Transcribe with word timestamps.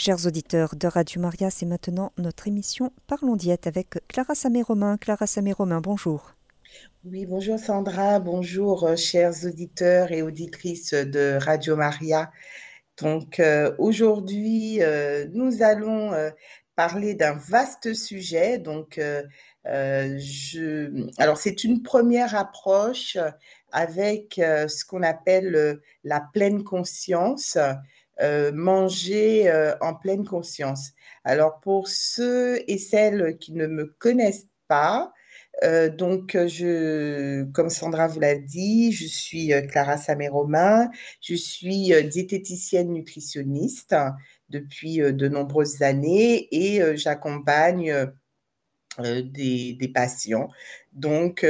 Chers 0.00 0.26
auditeurs 0.26 0.76
de 0.76 0.86
Radio 0.86 1.20
Maria, 1.20 1.50
c'est 1.50 1.66
maintenant 1.66 2.12
notre 2.18 2.46
émission 2.46 2.92
Parlons 3.08 3.34
diète 3.34 3.66
avec 3.66 3.98
Clara 4.06 4.36
Samé-Romain. 4.36 4.96
Clara 4.96 5.26
Samé-Romain, 5.26 5.80
bonjour. 5.80 6.36
Oui, 7.04 7.26
bonjour 7.26 7.58
Sandra, 7.58 8.20
bonjour 8.20 8.84
euh, 8.84 8.94
chers 8.94 9.44
auditeurs 9.44 10.12
et 10.12 10.22
auditrices 10.22 10.94
de 10.94 11.36
Radio 11.40 11.74
Maria. 11.74 12.30
Donc 13.02 13.40
euh, 13.40 13.74
aujourd'hui, 13.78 14.80
euh, 14.82 15.26
nous 15.32 15.64
allons 15.64 16.12
parler 16.76 17.14
d'un 17.14 17.34
vaste 17.34 17.92
sujet. 17.92 18.58
Donc, 18.58 19.00
alors 19.64 21.38
c'est 21.38 21.64
une 21.64 21.82
première 21.82 22.36
approche 22.36 23.18
avec 23.72 24.34
ce 24.36 24.84
qu'on 24.84 25.02
appelle 25.02 25.80
la 26.04 26.20
pleine 26.20 26.62
conscience. 26.62 27.58
Euh, 28.20 28.50
manger 28.50 29.48
euh, 29.48 29.76
en 29.80 29.94
pleine 29.94 30.24
conscience. 30.24 30.90
Alors 31.22 31.60
pour 31.60 31.86
ceux 31.86 32.60
et 32.68 32.76
celles 32.76 33.38
qui 33.38 33.52
ne 33.52 33.68
me 33.68 33.94
connaissent 34.00 34.48
pas, 34.66 35.12
euh, 35.62 35.88
donc, 35.88 36.32
je, 36.32 37.44
comme 37.52 37.70
Sandra 37.70 38.08
vous 38.08 38.18
l'a 38.18 38.34
dit, 38.34 38.90
je 38.90 39.06
suis 39.06 39.52
Clara 39.68 39.96
Samé-Romain, 39.96 40.90
je 41.20 41.34
suis 41.34 41.92
diététicienne 42.08 42.92
nutritionniste 42.92 43.94
depuis 44.48 44.96
de 44.98 45.28
nombreuses 45.28 45.82
années 45.82 46.48
et 46.50 46.96
j'accompagne 46.96 48.08
des, 48.98 49.74
des, 49.74 49.88
patients 49.88 50.48
donc 50.92 51.44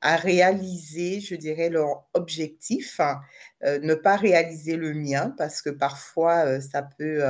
à 0.00 0.16
réaliser, 0.16 1.20
je 1.20 1.34
dirais, 1.34 1.68
leur 1.70 2.04
objectif, 2.14 3.00
hein, 3.00 3.20
ne 3.62 3.94
pas 3.94 4.16
réaliser 4.16 4.76
le 4.76 4.94
mien 4.94 5.34
parce 5.36 5.62
que 5.62 5.70
parfois 5.70 6.60
ça 6.60 6.82
peut 6.82 7.22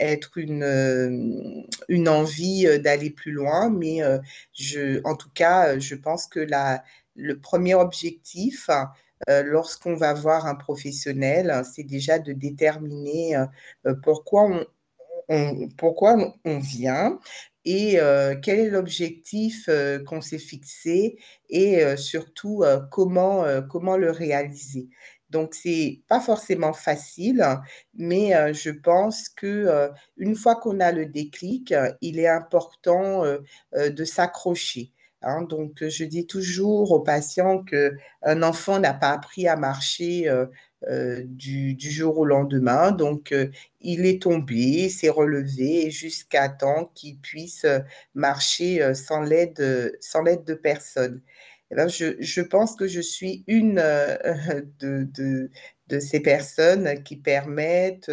être 0.00 0.38
une, 0.38 2.08
envie 2.08 2.78
d'aller 2.80 3.10
plus 3.10 3.32
loin, 3.32 3.70
mais 3.70 4.02
en 4.04 5.16
tout 5.16 5.30
cas, 5.34 5.78
je 5.78 5.94
pense 5.94 6.26
que 6.26 6.46
le 7.16 7.38
premier 7.40 7.74
objectif, 7.74 8.68
hein, 8.70 8.90
lorsqu'on 9.28 9.94
va 9.94 10.14
voir 10.14 10.46
un 10.46 10.54
professionnel, 10.54 11.62
c'est 11.70 11.84
déjà 11.84 12.18
de 12.18 12.32
déterminer 12.32 13.36
pourquoi 14.02 14.44
on, 14.44 14.66
on, 15.30 15.68
pourquoi 15.78 16.34
on 16.44 16.58
vient, 16.58 17.18
et 17.64 18.00
euh, 18.00 18.34
quel 18.42 18.58
est 18.58 18.70
l'objectif 18.70 19.66
euh, 19.68 20.02
qu'on 20.04 20.20
s'est 20.20 20.38
fixé 20.38 21.18
et 21.48 21.84
euh, 21.84 21.96
surtout 21.96 22.64
comment, 22.90 23.44
comment 23.68 23.96
le 23.96 24.10
réaliser. 24.10 24.88
Donc, 25.30 25.54
c'est 25.54 26.00
pas 26.08 26.20
forcément 26.20 26.72
facile, 26.72 27.44
mais 27.94 28.32
je 28.52 28.70
pense 28.70 29.28
que 29.28 29.90
une 30.16 30.34
fois 30.34 30.56
qu'on 30.56 30.80
a 30.80 30.90
le 30.90 31.06
déclic, 31.06 31.72
il 32.00 32.18
est 32.18 32.28
important 32.28 33.22
de 33.72 34.04
s'accrocher. 34.04 34.92
Hein. 35.22 35.42
donc, 35.42 35.86
je 35.86 36.04
dis 36.04 36.26
toujours 36.26 36.90
aux 36.90 37.00
patients 37.00 37.62
qu'un 37.62 38.42
enfant 38.42 38.80
n'a 38.80 38.94
pas 38.94 39.10
appris 39.10 39.46
à 39.46 39.54
marcher 39.54 40.28
du, 40.88 41.76
jour 41.78 42.18
au 42.18 42.24
lendemain. 42.24 42.92
Donc, 42.92 43.32
euh, 43.32 43.50
il 43.80 44.06
est 44.06 44.22
tombé, 44.22 44.88
s'est 44.88 45.10
relevé 45.10 45.90
jusqu'à 45.90 46.48
temps 46.48 46.90
qu'il 46.94 47.18
puisse 47.18 47.64
euh, 47.64 47.80
marcher 48.14 48.94
sans 48.94 49.20
l'aide, 49.22 49.54
de 49.58 50.54
personne. 50.54 51.22
Eh 51.70 51.76
ben, 51.76 51.88
je, 51.88 52.40
pense 52.42 52.74
que 52.74 52.88
je 52.88 53.00
suis 53.00 53.44
une 53.46 53.76
de, 54.80 55.50
ces 56.00 56.20
personnes 56.20 57.02
qui 57.04 57.16
permettent, 57.16 58.10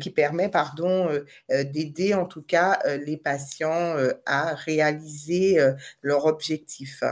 qui 0.00 0.10
permet, 0.10 0.48
pardon, 0.48 1.08
d'aider 1.48 2.14
en 2.14 2.26
tout 2.26 2.42
cas 2.42 2.80
les 3.04 3.16
patients 3.16 3.96
à 4.24 4.54
réaliser 4.54 5.58
leur 6.02 6.26
objectif. 6.26 7.02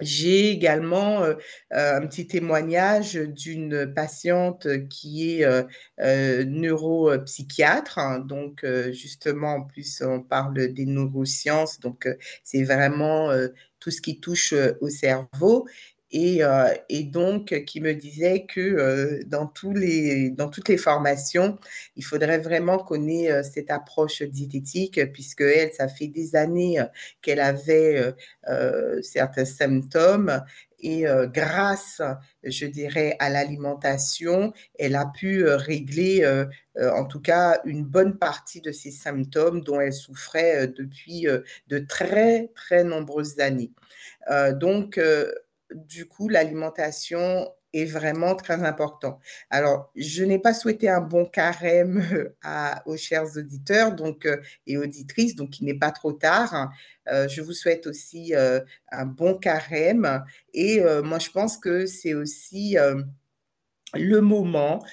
J'ai 0.00 0.50
également 0.50 1.22
euh, 1.22 1.34
euh, 1.72 1.98
un 1.98 2.06
petit 2.06 2.26
témoignage 2.26 3.14
d'une 3.14 3.92
patiente 3.94 4.66
qui 4.88 5.40
est 5.40 5.44
euh, 5.44 6.44
neuropsychiatre. 6.44 7.98
Hein. 7.98 8.18
donc, 8.18 8.66
justement, 8.90 9.54
en 9.54 9.62
plus, 9.62 10.02
on 10.02 10.20
parle 10.20 10.72
des 10.72 10.86
neurosciences. 10.86 11.78
Donc, 11.78 12.08
c'est 12.42 12.64
vraiment 12.64 13.30
tout 13.78 13.90
ce 13.90 14.00
qui 14.00 14.18
touche 14.18 14.52
au 14.80 14.88
cerveau. 14.88 15.66
Euh, 16.14 16.74
et, 16.88 17.02
donc 17.04 17.64
qui 17.64 17.80
me 17.80 17.92
disait 17.92 18.46
que 18.46 18.60
euh, 18.60 19.20
dans, 19.26 19.46
toutes 19.46 19.78
les 19.78 20.76
formations, 20.76 21.58
il 21.96 22.04
faudrait 22.04 22.38
vraiment 22.38 22.78
qu'on 22.78 23.08
ait 23.08 23.32
euh, 23.32 23.42
cette 23.42 23.70
approche 23.70 24.22
diététique, 24.22 25.12
puisque 25.12 25.40
elle, 25.40 25.72
ça 25.72 25.88
fait 25.88 26.06
des 26.06 26.36
années 26.36 26.78
qu'elle 27.22 27.40
avait 27.40 28.14
certains 29.02 29.44
symptômes 29.44 30.42
et 30.80 31.04
grâce, 31.32 32.02
je 32.42 32.66
dirais, 32.66 33.16
à 33.18 33.30
l'alimentation, 33.30 34.52
elle 34.78 34.96
a 34.96 35.06
pu 35.06 35.44
régler, 35.46 36.44
en 36.76 37.04
tout 37.06 37.20
cas, 37.20 37.60
une 37.64 37.84
bonne 37.84 38.18
partie 38.18 38.60
de 38.60 38.70
ces 38.70 38.90
symptômes 38.90 39.62
dont 39.62 39.80
elle 39.80 39.94
souffrait 39.94 40.68
depuis 40.68 41.26
de 41.68 41.78
très, 41.78 42.50
très 42.54 42.84
nombreuses 42.84 43.40
années. 43.40 43.72
donc, 44.60 45.00
du 45.74 46.06
coup, 46.06 46.28
l'alimentation 46.28 47.48
est 47.74 47.84
vraiment 47.84 48.34
très 48.36 48.62
important. 48.62 49.18
Alors, 49.50 49.90
je 49.96 50.24
n'ai 50.24 50.38
pas 50.38 50.54
souhaité 50.54 50.88
un 50.88 51.00
bon 51.00 51.26
carême 51.26 52.30
aux 52.86 52.96
chers 52.96 53.36
auditeurs 53.36 53.94
euh, 54.00 54.36
et 54.66 54.78
auditrices, 54.78 55.34
donc 55.34 55.60
il 55.60 55.66
n'est 55.66 55.78
pas 55.78 55.90
trop 55.90 56.12
tard. 56.12 56.54
Hein. 56.54 56.70
Euh, 57.08 57.28
je 57.28 57.42
vous 57.42 57.52
souhaite 57.52 57.86
aussi 57.86 58.34
euh, 58.34 58.60
un 58.92 59.06
bon 59.06 59.34
carême. 59.34 60.24
Et 60.54 60.80
moi, 61.02 61.18
je 61.18 61.30
pense 61.30 61.58
que 61.58 61.86
c'est 61.86 62.14
aussi 62.14 62.76
le 63.94 64.20
moment 64.20 64.84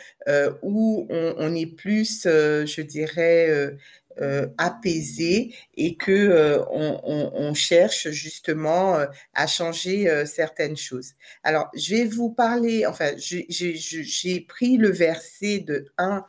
où 0.64 1.08
on, 1.10 1.56
est 1.56 1.76
plus, 1.76 2.24
je 2.26 2.82
dirais, 2.82 3.78
euh, 4.20 4.48
apaisé 4.58 5.56
et 5.76 5.96
que 5.96 6.12
euh, 6.12 6.64
on, 6.70 7.54
cherche 7.54 8.10
justement 8.10 8.98
euh, 8.98 9.06
à 9.34 9.48
changer 9.48 10.26
certaines 10.26 10.78
choses. 10.78 11.14
Alors, 11.44 11.70
je 11.76 11.96
vais 11.96 12.06
vous 12.06 12.30
parler, 12.30 12.86
enfin, 12.86 13.12
j'ai 13.18 14.42
pris 14.42 14.78
le 14.78 14.90
verset 14.90 15.60
de 15.60 15.86
1 15.98 16.26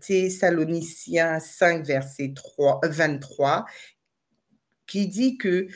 Thessaloniciens 0.00 1.40
5, 1.40 1.84
verset 1.84 2.32
3, 2.34 2.80
23 2.84 3.66
qui 4.86 5.06
dit 5.06 5.36
que, 5.36 5.68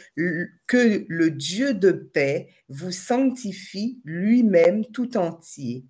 que 0.66 1.04
le 1.06 1.30
Dieu 1.30 1.74
de 1.74 1.92
paix 1.92 2.48
vous 2.68 2.92
sanctifie 2.92 4.00
lui-même 4.04 4.86
tout 4.86 5.18
entier 5.18 5.84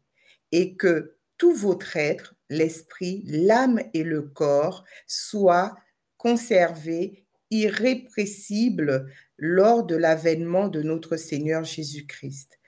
et 0.50 0.76
que 0.76 1.16
tout 1.38 1.54
votre 1.54 1.96
être, 1.96 2.34
l'esprit, 2.52 3.24
l'âme 3.26 3.80
et 3.94 4.04
le 4.04 4.22
corps 4.22 4.84
soient 5.06 5.74
conservés 6.16 7.24
irrépressibles 7.50 9.06
lors 9.36 9.84
de 9.84 9.96
l'avènement 9.96 10.68
de 10.68 10.82
notre 10.82 11.16
Seigneur 11.16 11.64
Jésus-Christ. 11.64 12.58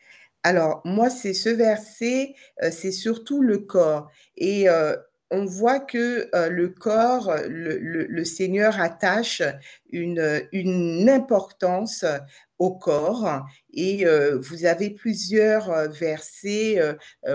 Alors, 0.43 0.83
moi, 0.85 1.09
c'est 1.09 1.33
ce 1.33 1.49
verset, 1.49 2.35
euh, 2.63 2.71
c'est 2.71 2.93
surtout 2.93 3.41
le 3.41 3.59
corps. 3.59 4.11
Et 4.37 4.69
euh, 4.69 4.95
on 5.31 5.45
voit 5.45 5.81
que 5.81 6.29
euh, 6.35 6.49
le 6.49 6.69
corps, 6.69 7.35
le, 7.49 8.25
Seigneur 8.25 8.81
attache 8.81 9.43
une, 9.91 11.09
importance 11.09 12.05
au 12.59 12.73
corps. 12.75 13.45
Et 13.73 14.07
euh, 14.07 14.39
vous 14.39 14.65
avez 14.65 14.91
plusieurs 14.91 15.71
euh, 15.71 15.89
versets 15.89 16.81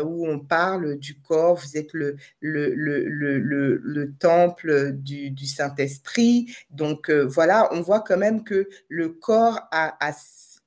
où 0.03 0.27
on 0.27 0.39
parle 0.39 0.97
du 0.97 1.19
corps. 1.19 1.55
Vous 1.55 1.77
êtes 1.77 1.93
le, 1.93 2.15
le, 2.39 2.73
le, 2.73 3.37
le 3.37 4.13
temple 4.13 4.91
du, 4.93 5.45
Saint-Esprit. 5.45 6.55
Donc 6.69 7.11
voilà, 7.11 7.69
on 7.73 7.81
voit 7.81 8.01
quand 8.01 8.17
même 8.17 8.43
que 8.43 8.69
le 8.87 9.09
corps 9.09 9.67
a 9.71 9.97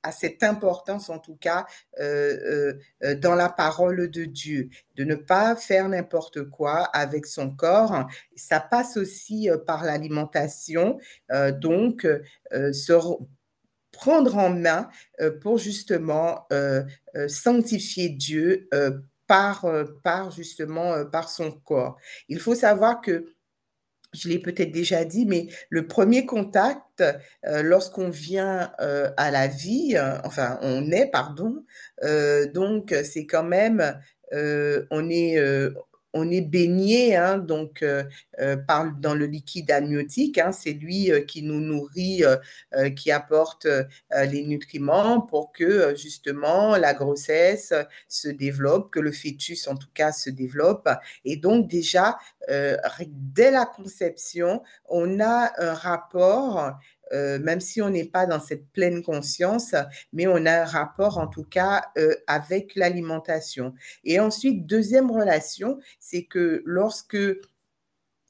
à 0.03 0.11
cette 0.11 0.43
importance, 0.43 1.09
en 1.09 1.17
tout 1.17 1.35
cas, 1.35 1.65
euh, 1.99 2.73
euh, 3.03 3.15
dans 3.15 3.35
la 3.35 3.49
parole 3.49 4.11
de 4.11 4.25
Dieu, 4.25 4.69
de 4.95 5.03
ne 5.05 5.15
pas 5.15 5.55
faire 5.55 5.89
n'importe 5.89 6.43
quoi 6.43 6.83
avec 6.93 7.25
son 7.25 7.55
corps. 7.55 8.07
Ça 8.35 8.59
passe 8.59 8.97
aussi 8.97 9.49
euh, 9.49 9.57
par 9.57 9.83
l'alimentation, 9.83 10.99
donc 11.59 12.07
se 12.51 12.93
prendre 13.91 14.37
en 14.37 14.49
main 14.49 14.89
pour 15.41 15.57
justement 15.57 16.47
sanctifier 17.27 18.09
Dieu 18.09 18.69
par, 19.27 19.65
par 20.03 20.31
justement 20.31 21.05
par 21.05 21.29
son 21.29 21.51
corps. 21.51 21.97
Il 22.27 22.39
faut 22.39 22.55
savoir 22.55 23.01
que 23.01 23.33
je 24.13 24.29
l'ai 24.29 24.39
peut-être 24.39 24.71
déjà 24.71 25.05
dit, 25.05 25.25
mais 25.25 25.47
le 25.69 25.87
premier 25.87 26.25
contact, 26.25 27.01
euh, 27.01 27.63
lorsqu'on 27.63 28.09
vient 28.09 28.71
euh, 28.79 29.11
à 29.17 29.31
la 29.31 29.47
vie, 29.47 29.95
euh, 29.97 30.17
enfin, 30.23 30.59
on 30.61 30.91
est, 30.91 31.07
pardon, 31.07 31.65
donc 32.53 32.93
c'est 33.03 33.25
quand 33.25 33.43
même, 33.43 33.97
on 34.31 35.09
est 35.09 35.37
on 36.13 36.29
est 36.29 36.41
baigné 36.41 37.15
hein, 37.15 37.37
donc 37.37 37.83
par, 38.67 38.91
dans 38.99 39.15
le 39.15 39.25
liquide 39.25 39.71
amniotique. 39.71 40.37
Hein, 40.37 40.51
c'est 40.51 40.73
lui 40.73 41.11
qui 41.27 41.41
nous 41.43 41.59
nourrit, 41.59 42.23
qui 42.95 43.11
apporte 43.11 43.67
les 44.11 44.43
nutriments 44.43 45.21
pour 45.21 45.51
que 45.51 45.95
justement 45.95 46.77
la 46.77 46.93
grossesse 46.93 47.73
se 48.07 48.29
développe, 48.29 48.91
que 48.91 48.99
le 48.99 49.11
fœtus 49.11 49.67
en 49.67 49.75
tout 49.75 49.89
cas 49.93 50.11
se 50.11 50.29
développe. 50.29 50.89
Et 51.25 51.37
donc 51.37 51.67
déjà, 51.67 52.17
dès 52.47 53.51
la 53.51 53.65
conception, 53.65 54.61
on 54.87 55.19
a 55.19 55.51
un 55.57 55.73
rapport 55.73 56.77
euh, 57.13 57.39
même 57.39 57.59
si 57.59 57.81
on 57.81 57.89
n'est 57.89 58.05
pas 58.05 58.25
dans 58.25 58.39
cette 58.39 58.67
pleine 58.71 59.03
conscience, 59.03 59.75
mais 60.11 60.27
on 60.27 60.45
a 60.45 60.61
un 60.61 60.65
rapport 60.65 61.17
en 61.17 61.27
tout 61.27 61.43
cas 61.43 61.85
euh, 61.97 62.15
avec 62.27 62.75
l'alimentation. 62.75 63.73
Et 64.03 64.19
ensuite, 64.19 64.65
deuxième 64.65 65.11
relation, 65.11 65.79
c'est 65.99 66.23
que 66.23 66.61
lorsque 66.65 67.17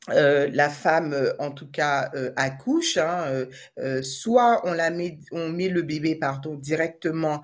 euh, 0.09 0.49
la 0.51 0.69
femme, 0.69 1.15
en 1.39 1.51
tout 1.51 1.69
cas, 1.69 2.11
accouche. 2.35 2.97
Hein, 2.97 3.45
soit 4.01 4.61
on, 4.65 4.73
met, 5.51 5.69
le 5.69 5.81
bébé 5.81 6.15
pardon, 6.15 6.55
directement 6.55 7.41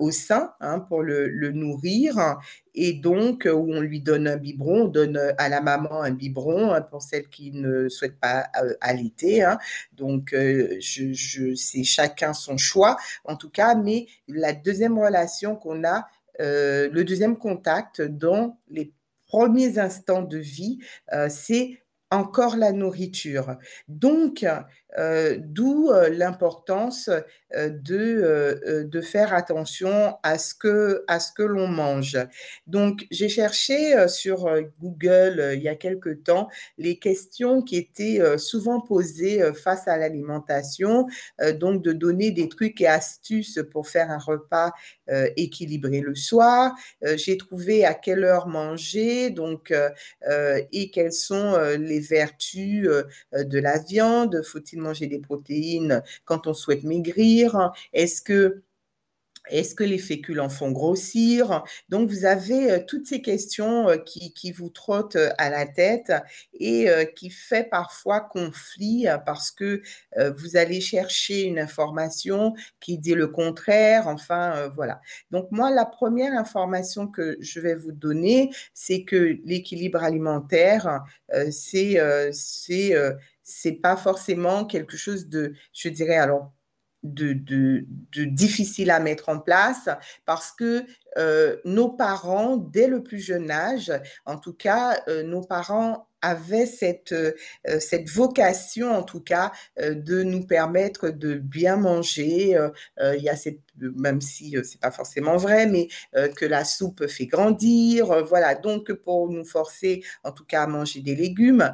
au 0.00 0.10
sein 0.10 0.52
hein, 0.60 0.80
pour 0.80 1.02
le, 1.02 1.52
nourrir, 1.52 2.38
et 2.74 2.92
donc 2.94 3.46
euh, 3.46 3.52
où 3.52 3.72
on 3.72 3.80
lui 3.80 4.00
donne 4.00 4.26
un 4.26 4.36
biberon, 4.36 4.82
on 4.82 4.88
donne 4.88 5.16
euh, 5.16 5.32
à 5.38 5.48
la 5.48 5.60
maman 5.60 6.02
un 6.02 6.10
biberon 6.10 6.72
hein, 6.72 6.80
pour 6.82 7.02
celles 7.02 7.28
qui 7.28 7.52
ne 7.52 7.88
souhaitent 7.88 8.18
pas 8.20 8.46
euh, 8.62 8.74
allaiter. 8.80 9.46
Donc, 9.92 10.30
je, 10.32 11.54
c'est 11.54 11.84
chacun 11.84 12.32
son 12.32 12.56
choix, 12.56 12.96
en 13.24 13.36
tout 13.36 13.50
cas, 13.50 13.74
mais 13.74 14.06
la 14.28 14.52
deuxième 14.52 14.98
relation 14.98 15.56
qu'on 15.56 15.84
a, 15.84 16.06
le 16.38 17.02
deuxième 17.02 17.36
contact 17.36 18.02
dans 18.02 18.58
les 18.68 18.92
premiers 19.26 19.78
instants 19.78 20.22
de 20.22 20.38
vie, 20.38 20.78
c'est 21.28 21.81
encore 22.12 22.56
la 22.56 22.72
nourriture. 22.72 23.56
Donc, 23.88 24.46
euh, 24.98 25.38
d'où 25.38 25.90
euh, 25.90 26.10
l'importance 26.10 27.08
euh, 27.54 27.70
de, 27.70 28.84
de 28.84 29.00
faire 29.00 29.32
attention 29.34 30.16
à 30.22 30.38
ce 30.38 30.54
que, 30.54 31.04
à 31.08 31.20
ce 31.20 31.32
que 31.32 31.42
l'on 31.42 31.66
mange. 31.66 32.18
Donc, 32.66 33.06
j'ai 33.10 33.28
cherché 33.28 34.08
sur 34.08 34.48
Google 34.80 35.52
il 35.54 35.62
y 35.62 35.68
a 35.68 35.74
quelque 35.74 36.10
temps 36.10 36.48
les 36.78 36.98
questions 36.98 37.62
qui 37.62 37.76
étaient 37.76 38.20
souvent 38.38 38.80
posées 38.80 39.42
face 39.52 39.86
à 39.86 39.98
l'alimentation, 39.98 41.06
donc 41.56 41.82
de 41.82 41.92
donner 41.92 42.30
des 42.30 42.48
trucs 42.48 42.80
et 42.80 42.86
astuces 42.86 43.60
pour 43.70 43.88
faire 43.88 44.10
un 44.10 44.18
repas 44.18 44.72
équilibré 45.36 46.00
le 46.00 46.14
soir. 46.14 46.74
j'ai 47.16 47.36
trouvé 47.36 47.84
à 47.84 47.92
quelle 47.92 48.24
heure 48.24 48.46
manger, 48.46 49.30
donc, 49.30 49.74
et 50.72 50.90
quelles 50.90 51.12
sont 51.12 51.58
les 51.78 52.00
vertus 52.00 52.88
de 53.32 53.58
la 53.58 53.78
viande. 53.78 54.42
Faut-il 54.42 54.81
manger 54.82 55.06
des 55.06 55.18
protéines 55.18 56.02
quand 56.24 56.46
on 56.46 56.54
souhaite 56.54 56.84
maigrir 56.84 57.72
Est-ce 57.92 58.22
que 58.22 58.62
est-ce 59.50 59.74
que 59.74 59.82
les 59.82 59.98
féculents 59.98 60.48
font 60.48 60.70
grossir? 60.70 61.64
Donc, 61.88 62.08
vous 62.08 62.24
avez 62.24 62.70
euh, 62.70 62.78
toutes 62.86 63.06
ces 63.06 63.20
questions 63.22 63.88
euh, 63.88 63.96
qui, 63.96 64.32
qui, 64.32 64.52
vous 64.52 64.68
trottent 64.68 65.16
euh, 65.16 65.30
à 65.36 65.50
la 65.50 65.66
tête 65.66 66.12
et 66.54 66.86
qui 67.16 67.30
fait 67.30 67.68
parfois 67.68 68.20
conflit 68.20 69.06
parce 69.26 69.50
que 69.50 69.82
vous 70.36 70.56
allez 70.56 70.80
chercher 70.80 71.42
une 71.42 71.58
information 71.58 72.54
qui 72.80 72.98
dit 72.98 73.14
le 73.14 73.26
contraire. 73.26 74.06
Enfin, 74.06 74.68
voilà. 74.76 75.00
Donc, 75.30 75.48
moi, 75.50 75.70
la 75.70 75.84
première 75.84 76.32
information 76.32 77.08
que 77.08 77.36
je 77.40 77.60
vais 77.60 77.74
vous 77.74 77.92
donner, 77.92 78.50
c'est 78.74 79.02
que 79.02 79.38
l'équilibre 79.44 80.02
alimentaire, 80.02 81.02
c'est 81.50 81.98
c'est 83.42 83.72
pas 83.72 83.96
forcément 83.96 84.64
quelque 84.64 84.96
chose 84.96 85.28
de, 85.28 85.54
je 85.72 85.88
dirais, 85.88 86.16
alors, 86.16 86.52
de, 87.02 87.32
de, 87.32 87.84
de, 88.12 88.24
difficile 88.24 88.90
à 88.90 89.00
mettre 89.00 89.28
en 89.28 89.40
place 89.40 89.88
parce 90.24 90.52
que 90.52 90.84
euh, 91.18 91.56
nos 91.64 91.90
parents, 91.90 92.56
dès 92.56 92.86
le 92.86 93.02
plus 93.02 93.20
jeune 93.20 93.50
âge, 93.50 93.92
en 94.24 94.38
tout 94.38 94.54
cas, 94.54 95.02
euh, 95.08 95.22
nos 95.22 95.42
parents 95.42 96.08
avaient 96.24 96.66
cette, 96.66 97.10
euh, 97.10 97.32
cette 97.80 98.08
vocation, 98.08 98.92
en 98.92 99.02
tout 99.02 99.20
cas, 99.20 99.50
de 99.80 100.22
nous 100.22 100.46
permettre 100.46 101.08
de 101.08 101.34
bien 101.34 101.76
manger. 101.76 102.56
il 103.00 103.22
y 103.22 103.28
a 103.28 103.34
cette, 103.34 103.58
même 103.80 104.20
si 104.20 104.54
c'est 104.62 104.80
pas 104.80 104.92
forcément 104.92 105.36
vrai, 105.36 105.66
mais 105.66 105.88
que 106.36 106.44
la 106.44 106.64
soupe 106.64 107.08
fait 107.08 107.26
grandir. 107.26 108.24
voilà, 108.24 108.54
donc 108.54 108.92
pour 108.92 109.30
nous 109.30 109.44
forcer, 109.44 110.04
en 110.22 110.30
tout 110.30 110.44
cas, 110.44 110.62
à 110.62 110.66
manger 110.68 111.00
des 111.00 111.16
légumes. 111.16 111.72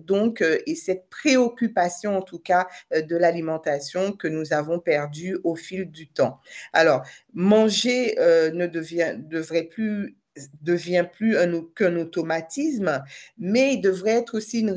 donc, 0.00 0.42
et 0.66 0.74
cette 0.74 1.08
préoccupation, 1.08 2.16
en 2.16 2.22
tout 2.22 2.40
cas, 2.40 2.66
de 2.90 3.16
l'alimentation 3.16 4.10
que 4.10 4.26
nous 4.26 4.52
avons 4.52 4.80
perdue 4.80 5.38
au 5.44 5.54
fil 5.54 5.88
du 5.88 6.08
temps. 6.08 6.40
Alors, 6.72 7.02
manger 7.32 8.16
ne 8.58 8.66
devient, 8.68 9.16
devrait 9.18 9.64
plus 9.64 10.17
devient 10.62 11.06
plus 11.10 11.36
qu'un 11.74 11.96
automatisme, 11.96 13.02
mais 13.38 13.74
il 13.74 13.80
devrait 13.80 14.12
être 14.12 14.36
aussi 14.36 14.60
une, 14.60 14.70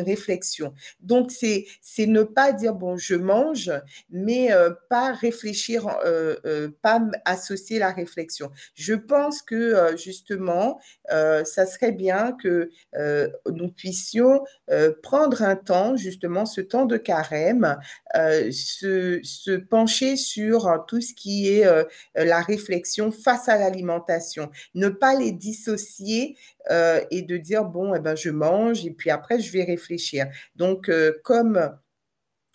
réflexion. 0.00 0.74
Donc, 1.00 1.30
c'est 1.30 1.66
ne 2.06 2.22
pas 2.22 2.52
dire, 2.52 2.74
bon, 2.74 2.96
je 2.96 3.14
mange, 3.14 3.72
mais 4.10 4.52
euh, 4.52 4.70
pas 4.88 5.12
réfléchir, 5.12 5.88
euh, 6.04 6.36
euh, 6.44 6.68
pas 6.82 7.02
associer 7.24 7.78
la 7.78 7.90
réflexion. 7.90 8.50
Je 8.74 8.94
pense 8.94 9.42
que, 9.42 9.96
justement, 9.96 10.80
ça 11.08 11.66
serait 11.66 11.92
bien 11.92 12.36
que 12.42 12.70
nous 13.50 13.68
puissions 13.70 14.44
prendre 15.02 15.42
un 15.42 15.56
temps, 15.56 15.96
justement, 15.96 16.46
ce 16.46 16.60
temps 16.60 16.86
de 16.86 16.96
carême, 16.96 17.76
se, 18.14 19.56
pencher 19.56 20.16
sur 20.16 20.84
tout 20.86 21.00
ce 21.00 21.14
qui 21.14 21.48
est 21.48 21.66
la 22.14 22.40
réflexion 22.40 23.10
face 23.10 23.48
à 23.48 23.58
l'alimentation 23.58 24.50
ne 24.74 24.88
pas 24.88 25.14
les 25.14 25.32
dissocier 25.32 26.36
euh, 26.70 27.00
et 27.10 27.22
de 27.22 27.36
dire, 27.36 27.64
bon, 27.64 27.94
eh 27.94 28.00
ben, 28.00 28.16
je 28.16 28.30
mange 28.30 28.84
et 28.86 28.90
puis 28.90 29.10
après, 29.10 29.40
je 29.40 29.52
vais 29.52 29.64
réfléchir. 29.64 30.26
Donc, 30.56 30.88
euh, 30.88 31.12
comme 31.24 31.76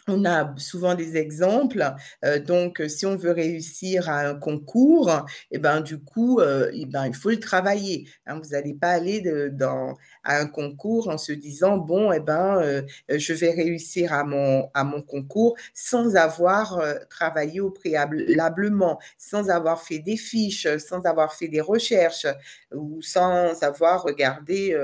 on 0.07 0.25
a 0.25 0.53
souvent 0.57 0.95
des 0.95 1.17
exemples. 1.17 1.83
Euh, 2.23 2.39
donc, 2.39 2.81
si 2.87 3.05
on 3.05 3.15
veut 3.15 3.31
réussir 3.31 4.09
à 4.09 4.21
un 4.21 4.35
concours, 4.35 5.09
et 5.51 5.55
eh 5.55 5.57
ben, 5.59 5.81
du 5.81 5.99
coup, 5.99 6.41
eh 6.41 6.85
ben, 6.85 7.07
il 7.07 7.15
faut 7.15 7.29
le 7.29 7.39
travailler. 7.39 8.07
Hein. 8.25 8.39
vous 8.41 8.51
n'allez 8.51 8.73
pas 8.73 8.91
aller 8.91 9.21
dans, 9.51 9.95
à 10.23 10.39
un 10.39 10.47
concours 10.47 11.09
en 11.09 11.17
se 11.17 11.31
disant, 11.31 11.77
bon, 11.77 12.11
eh 12.11 12.19
ben, 12.19 12.85
je 13.09 13.33
vais 13.33 13.51
réussir 13.51 14.13
à 14.13 14.23
mon, 14.23 14.69
à 14.73 14.83
mon 14.83 15.01
concours 15.01 15.55
sans 15.73 16.15
avoir 16.15 16.81
travaillé 17.09 17.59
au 17.59 17.71
préalablement, 17.71 18.99
sans 19.17 19.49
avoir 19.49 19.81
fait 19.81 19.99
des 19.99 20.17
fiches, 20.17 20.67
sans 20.77 21.01
avoir 21.01 21.33
fait 21.33 21.47
des 21.47 21.61
recherches 21.61 22.27
ou 22.73 23.01
sans 23.01 23.61
avoir 23.63 24.03
regardé 24.03 24.77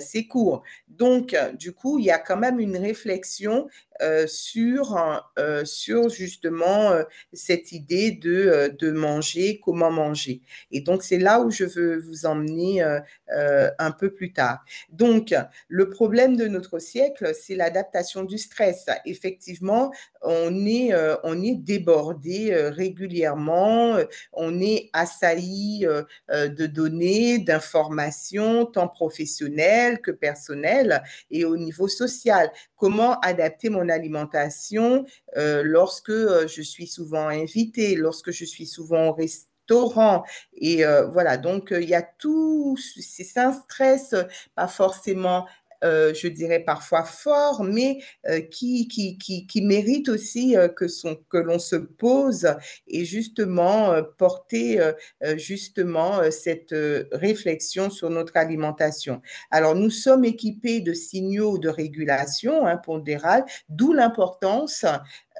ses 0.00 0.26
cours. 0.26 0.62
Donc, 0.88 1.36
du 1.58 1.72
coup, 1.72 1.98
il 1.98 2.06
y 2.06 2.10
a 2.10 2.18
quand 2.18 2.36
même 2.36 2.60
une 2.60 2.76
réflexion 2.76 3.58
euh, 3.58 3.87
sur, 4.26 4.96
euh, 5.38 5.64
sur 5.64 6.08
justement 6.08 6.90
euh, 6.90 7.02
cette 7.32 7.72
idée 7.72 8.12
de, 8.12 8.74
de 8.78 8.90
manger, 8.90 9.60
comment 9.64 9.90
manger. 9.90 10.40
Et 10.70 10.80
donc, 10.80 11.02
c'est 11.02 11.18
là 11.18 11.40
où 11.40 11.50
je 11.50 11.64
veux 11.64 11.98
vous 11.98 12.26
emmener 12.26 12.82
un 13.30 13.90
peu 13.90 14.10
plus 14.10 14.32
tard. 14.32 14.64
Donc, 14.90 15.34
le 15.68 15.90
problème 15.90 16.36
de 16.36 16.46
notre 16.46 16.78
siècle, 16.78 17.32
c'est 17.34 17.54
l'adaptation 17.54 18.22
du 18.22 18.38
stress. 18.38 18.86
Effectivement, 19.04 19.92
on 20.22 20.66
est, 20.66 20.92
on 21.24 21.42
est 21.42 21.56
débordé 21.56 22.54
régulièrement, 22.54 23.96
on 24.32 24.60
est 24.60 24.90
assailli 24.92 25.86
de 26.30 26.66
données, 26.66 27.38
d'informations, 27.38 28.66
tant 28.66 28.88
professionnelles 28.88 30.00
que 30.00 30.10
personnelles, 30.10 31.02
et 31.30 31.44
au 31.44 31.56
niveau 31.56 31.88
social. 31.88 32.50
Comment 32.76 33.18
adapter 33.20 33.68
mon 33.70 33.87
alimentation 33.90 35.04
euh, 35.36 35.62
lorsque 35.64 36.10
euh, 36.10 36.46
je 36.46 36.62
suis 36.62 36.86
souvent 36.86 37.28
invitée, 37.28 37.94
lorsque 37.96 38.30
je 38.30 38.44
suis 38.44 38.66
souvent 38.66 39.08
au 39.08 39.12
restaurant. 39.12 40.24
Et 40.54 40.84
euh, 40.84 41.06
voilà, 41.06 41.36
donc 41.36 41.68
il 41.78 41.88
y 41.88 41.94
a 41.94 42.02
tout, 42.02 42.76
c'est 42.78 43.38
un 43.38 43.52
stress 43.52 44.14
pas 44.54 44.68
forcément 44.68 45.46
euh, 45.84 46.12
je 46.14 46.28
dirais 46.28 46.60
parfois 46.60 47.04
fort, 47.04 47.62
mais 47.62 47.98
euh, 48.28 48.40
qui, 48.40 48.88
qui, 48.88 49.16
qui, 49.18 49.62
mérite 49.62 50.08
aussi 50.08 50.56
euh, 50.56 50.68
que, 50.68 50.88
son, 50.88 51.16
que 51.30 51.38
l'on 51.38 51.58
se 51.58 51.76
pose 51.76 52.48
et 52.86 53.04
justement 53.04 54.02
porter 54.16 54.80
justement 55.36 56.30
cette 56.30 56.74
réflexion 57.12 57.90
sur 57.90 58.10
notre 58.10 58.36
alimentation. 58.36 59.20
Alors, 59.50 59.74
nous 59.74 59.90
sommes 59.90 60.24
équipés 60.24 60.80
de 60.80 60.92
signaux 60.92 61.58
de 61.58 61.68
régulation 61.68 62.66
hein, 62.66 62.76
pondérale, 62.76 63.44
d'où 63.68 63.92
l'importance 63.92 64.84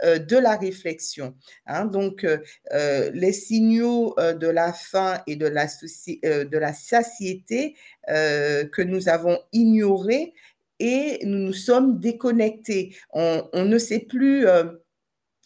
de 0.03 0.37
la 0.37 0.57
réflexion. 0.57 1.35
Hein. 1.67 1.87
donc, 1.87 2.27
les 2.73 3.33
signaux 3.33 4.15
de 4.19 4.47
la 4.47 4.73
faim 4.73 5.21
et 5.27 5.37
de 5.37 5.47
la, 5.47 5.67
de 5.67 6.59
la 6.59 6.73
satiété 6.73 7.75
que 8.07 8.83
nous 8.83 9.09
avons 9.09 9.39
ignorés 9.53 10.35
et 10.81 11.19
nous 11.25 11.39
nous 11.39 11.53
sommes 11.53 11.99
déconnectés. 11.99 12.97
On, 13.13 13.49
ne 13.55 13.79
sait 13.79 14.01
plus 14.01 14.47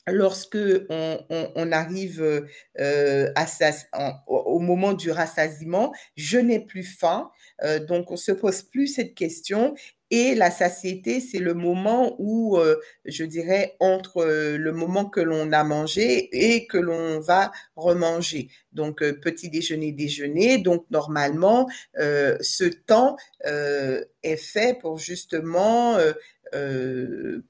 lorsque 0.07 0.59
on, 0.89 1.73
arrive 1.73 2.49
au 4.27 4.59
moment 4.59 4.93
du 4.93 5.11
rassasiement, 5.11 5.93
je 6.17 6.39
n'ai 6.39 6.61
plus 6.61 6.85
faim, 6.85 7.31
donc 7.89 8.11
on 8.11 8.17
se 8.17 8.33
pose 8.33 8.63
plus 8.63 8.89
cette 8.89 9.15
question 9.15 9.75
et 10.13 10.35
la 10.35 10.51
satiété, 10.51 11.21
c'est 11.21 11.39
le 11.39 11.55
moment 11.55 12.17
où, 12.19 12.59
euh, 12.59 12.79
je 13.07 13.25
dirais, 13.25 13.77
entre 13.81 14.19
euh, 14.19 14.59
le 14.59 14.71
moment 14.71 15.07
que 15.07 15.21
l'on 15.21 15.51
a 15.53 15.65
mangé 15.65 16.29
et 16.33 16.67
que 16.67 16.77
l'on 16.77 17.19
va 17.19 17.51
remanger. 17.77 18.49
Donc, 18.75 19.03
euh, 19.03 19.15
petit 19.15 19.49
déjeuner, 19.49 19.91
déjeuner. 19.91 20.59
Donc, 20.59 20.85
normalement, 20.91 21.67
ce 21.95 22.65
temps 22.65 23.17
est 23.43 24.37
fait 24.37 24.79
pour 24.79 24.99
justement 24.99 25.97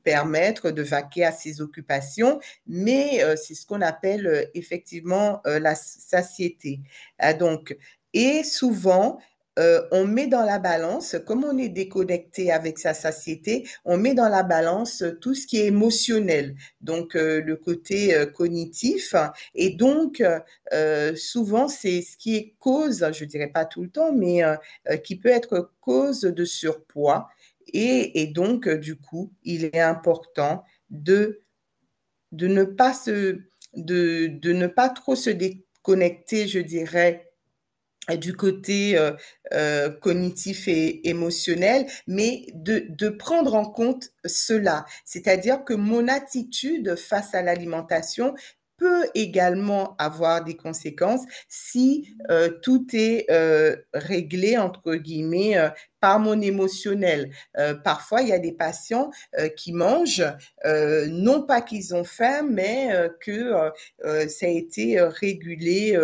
permettre 0.04 0.70
de 0.70 0.82
vaquer 0.82 1.24
à 1.24 1.32
ses 1.32 1.60
occupations, 1.60 2.38
mais 2.66 3.20
c'est 3.36 3.54
ce 3.54 3.66
qu'on 3.66 3.80
appelle 3.80 4.50
effectivement 4.54 5.40
la 5.44 5.74
satiété. 5.74 6.80
Ah, 7.18 7.34
donc, 7.34 7.76
et 8.14 8.44
souvent, 8.44 9.18
euh, 9.58 9.82
on 9.90 10.06
met 10.06 10.28
dans 10.28 10.44
la 10.44 10.58
balance, 10.58 11.16
comme 11.26 11.44
on 11.44 11.58
est 11.58 11.68
déconnecté 11.68 12.50
avec 12.50 12.78
sa 12.78 12.94
satiété, 12.94 13.68
on 13.84 13.98
met 13.98 14.14
dans 14.14 14.28
la 14.30 14.42
balance 14.42 15.04
tout 15.20 15.34
ce 15.34 15.46
qui 15.46 15.58
est 15.58 15.66
émotionnel, 15.66 16.56
donc 16.80 17.14
euh, 17.16 17.42
le 17.42 17.56
côté 17.56 18.14
euh, 18.14 18.24
cognitif. 18.24 19.14
Et 19.54 19.70
donc, 19.70 20.22
souvent, 21.16 21.68
c'est 21.68 22.00
ce 22.00 22.16
qui 22.16 22.36
est 22.36 22.54
cause, 22.58 23.06
je 23.12 23.24
dirais 23.26 23.48
pas 23.48 23.66
tout 23.66 23.82
le 23.82 23.90
temps, 23.90 24.12
mais 24.12 24.42
qui 25.04 25.16
peut 25.16 25.28
être 25.28 25.70
cause 25.80 26.22
de 26.22 26.44
surpoids. 26.44 27.28
Et, 27.74 28.26
donc, 28.28 28.68
du 28.68 28.96
coup, 28.96 29.32
il 29.44 29.64
est 29.64 29.80
important 29.80 30.64
de, 30.90 31.42
de, 32.32 32.46
ne 32.46 32.64
pas 32.64 32.94
se, 32.94 33.38
de, 33.74 34.26
de 34.28 34.52
ne 34.52 34.66
pas 34.66 34.88
trop 34.88 35.14
se 35.14 35.30
déconnecter, 35.30 36.48
je 36.48 36.58
dirais, 36.58 37.31
du 38.18 38.34
côté 38.34 38.98
euh, 38.98 39.12
euh, 39.52 39.90
cognitif 39.90 40.66
et 40.66 41.08
émotionnel, 41.08 41.86
mais 42.06 42.46
de 42.54 43.08
prendre 43.08 43.54
en 43.54 43.64
compte 43.64 44.10
cela. 44.24 44.84
C'est-à-dire 45.04 45.64
que 45.64 45.74
mon 45.74 46.08
attitude 46.08 46.96
face 46.96 47.34
à 47.34 47.42
l'alimentation 47.42 48.34
peut 48.82 49.06
également 49.14 49.94
avoir 49.98 50.42
des 50.42 50.56
conséquences 50.56 51.22
si 51.48 52.16
euh, 52.30 52.50
tout 52.62 52.84
est 52.92 53.26
euh, 53.30 53.76
réglé, 53.94 54.58
entre 54.58 54.96
guillemets, 54.96 55.56
euh, 55.56 55.68
par 56.00 56.18
mon 56.18 56.40
émotionnel. 56.40 57.30
parfois, 57.84 58.22
il 58.22 58.28
y 58.28 58.32
a 58.32 58.40
des 58.40 58.50
patients 58.50 59.12
qui 59.56 59.72
mangent, 59.72 60.26
non 60.64 61.42
pas 61.42 61.60
qu'ils 61.60 61.94
ont 61.94 62.02
faim, 62.02 62.42
mais 62.42 62.90
que 63.20 63.52
ça 64.26 64.46
a 64.46 64.48
été 64.48 65.00
régulé, 65.00 65.96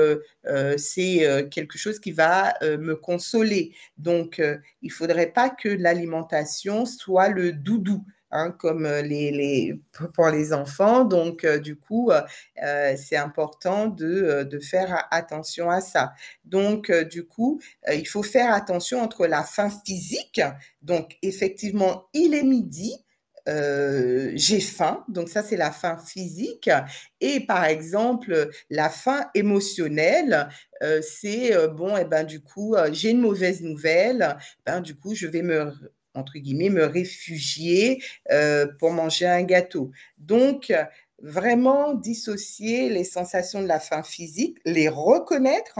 c'est 0.76 1.48
quelque 1.50 1.78
chose 1.78 1.98
qui 1.98 2.12
va 2.12 2.54
me 2.62 2.94
consoler. 2.94 3.74
Donc, 3.96 4.38
il 4.38 4.86
ne 4.86 4.92
faudrait 4.92 5.32
pas 5.32 5.50
que 5.50 5.68
l'alimentation 5.68 6.86
soit 6.86 7.30
le 7.30 7.52
doudou. 7.52 8.04
Hein, 8.30 8.50
comme 8.50 8.84
euh, 8.84 9.00
les, 9.00 9.80
pour 10.12 10.28
les 10.28 10.52
enfants. 10.52 11.04
Donc, 11.06 11.44
euh, 11.44 11.58
du 11.58 11.76
coup, 11.76 12.10
euh, 12.10 12.94
c'est 12.96 13.16
important 13.16 13.86
de, 13.86 14.42
de, 14.42 14.58
faire 14.58 15.08
attention 15.10 15.70
à 15.70 15.80
ça. 15.80 16.12
Donc, 16.44 16.92
du 16.92 17.24
coup, 17.24 17.58
il 17.90 18.06
faut 18.06 18.22
faire 18.22 18.52
attention 18.52 19.00
entre 19.00 19.26
la 19.26 19.42
faim 19.44 19.70
physique. 19.84 20.42
Donc, 20.82 21.16
effectivement, 21.22 22.08
il 22.12 22.34
est 22.34 22.42
midi. 22.42 22.92
j'ai 23.46 24.60
faim, 24.60 25.04
donc 25.08 25.30
ça 25.30 25.42
c'est 25.42 25.56
la 25.56 25.72
faim 25.72 25.96
physique, 25.96 26.68
et 27.22 27.40
par 27.40 27.64
exemple 27.64 28.50
la 28.68 28.90
faim 28.90 29.24
émotionnelle, 29.34 30.50
c'est 31.00 31.54
bon, 31.68 31.96
et 31.96 32.02
eh 32.02 32.04
ben 32.04 32.24
du 32.24 32.42
coup 32.42 32.76
j'ai 32.92 33.10
une 33.10 33.22
mauvaise 33.22 33.62
nouvelle, 33.62 34.36
ben 34.66 34.82
du 34.82 34.94
coup 34.94 35.14
je 35.14 35.26
vais 35.26 35.40
me 35.40 35.72
entre 36.18 36.38
guillemets, 36.38 36.70
me 36.70 36.84
réfugier 36.84 38.02
euh, 38.30 38.66
pour 38.78 38.90
manger 38.90 39.26
un 39.26 39.42
gâteau. 39.42 39.90
Donc, 40.18 40.72
vraiment 41.20 41.94
dissocier 41.94 42.88
les 42.88 43.04
sensations 43.04 43.62
de 43.62 43.66
la 43.66 43.80
faim 43.80 44.02
physique, 44.02 44.58
les 44.64 44.88
reconnaître 44.88 45.78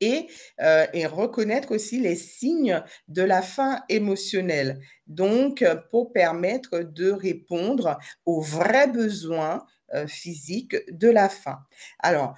et, 0.00 0.26
euh, 0.60 0.86
et, 0.92 1.06
reconnaître 1.06 1.72
aussi 1.72 2.00
les 2.00 2.16
signes 2.16 2.82
de 3.08 3.22
la 3.22 3.40
faim 3.40 3.82
émotionnelle. 3.88 4.80
Donc, 5.06 5.64
pour 5.90 6.12
permettre 6.12 6.80
de 6.80 7.10
répondre 7.10 7.98
aux 8.26 8.40
vrais 8.40 8.88
besoins 8.88 9.64
euh, 9.94 10.06
physiques 10.06 10.76
de 10.90 11.10
la 11.10 11.28
faim. 11.28 11.58
Alors, 11.98 12.34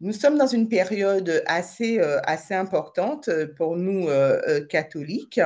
nous 0.00 0.12
sommes 0.12 0.36
dans 0.36 0.46
une 0.46 0.68
période 0.68 1.42
assez, 1.46 1.98
euh, 1.98 2.20
assez 2.24 2.54
importante 2.54 3.28
euh, 3.28 3.46
pour 3.56 3.76
nous 3.76 4.08
euh, 4.08 4.64
catholiques 4.66 5.40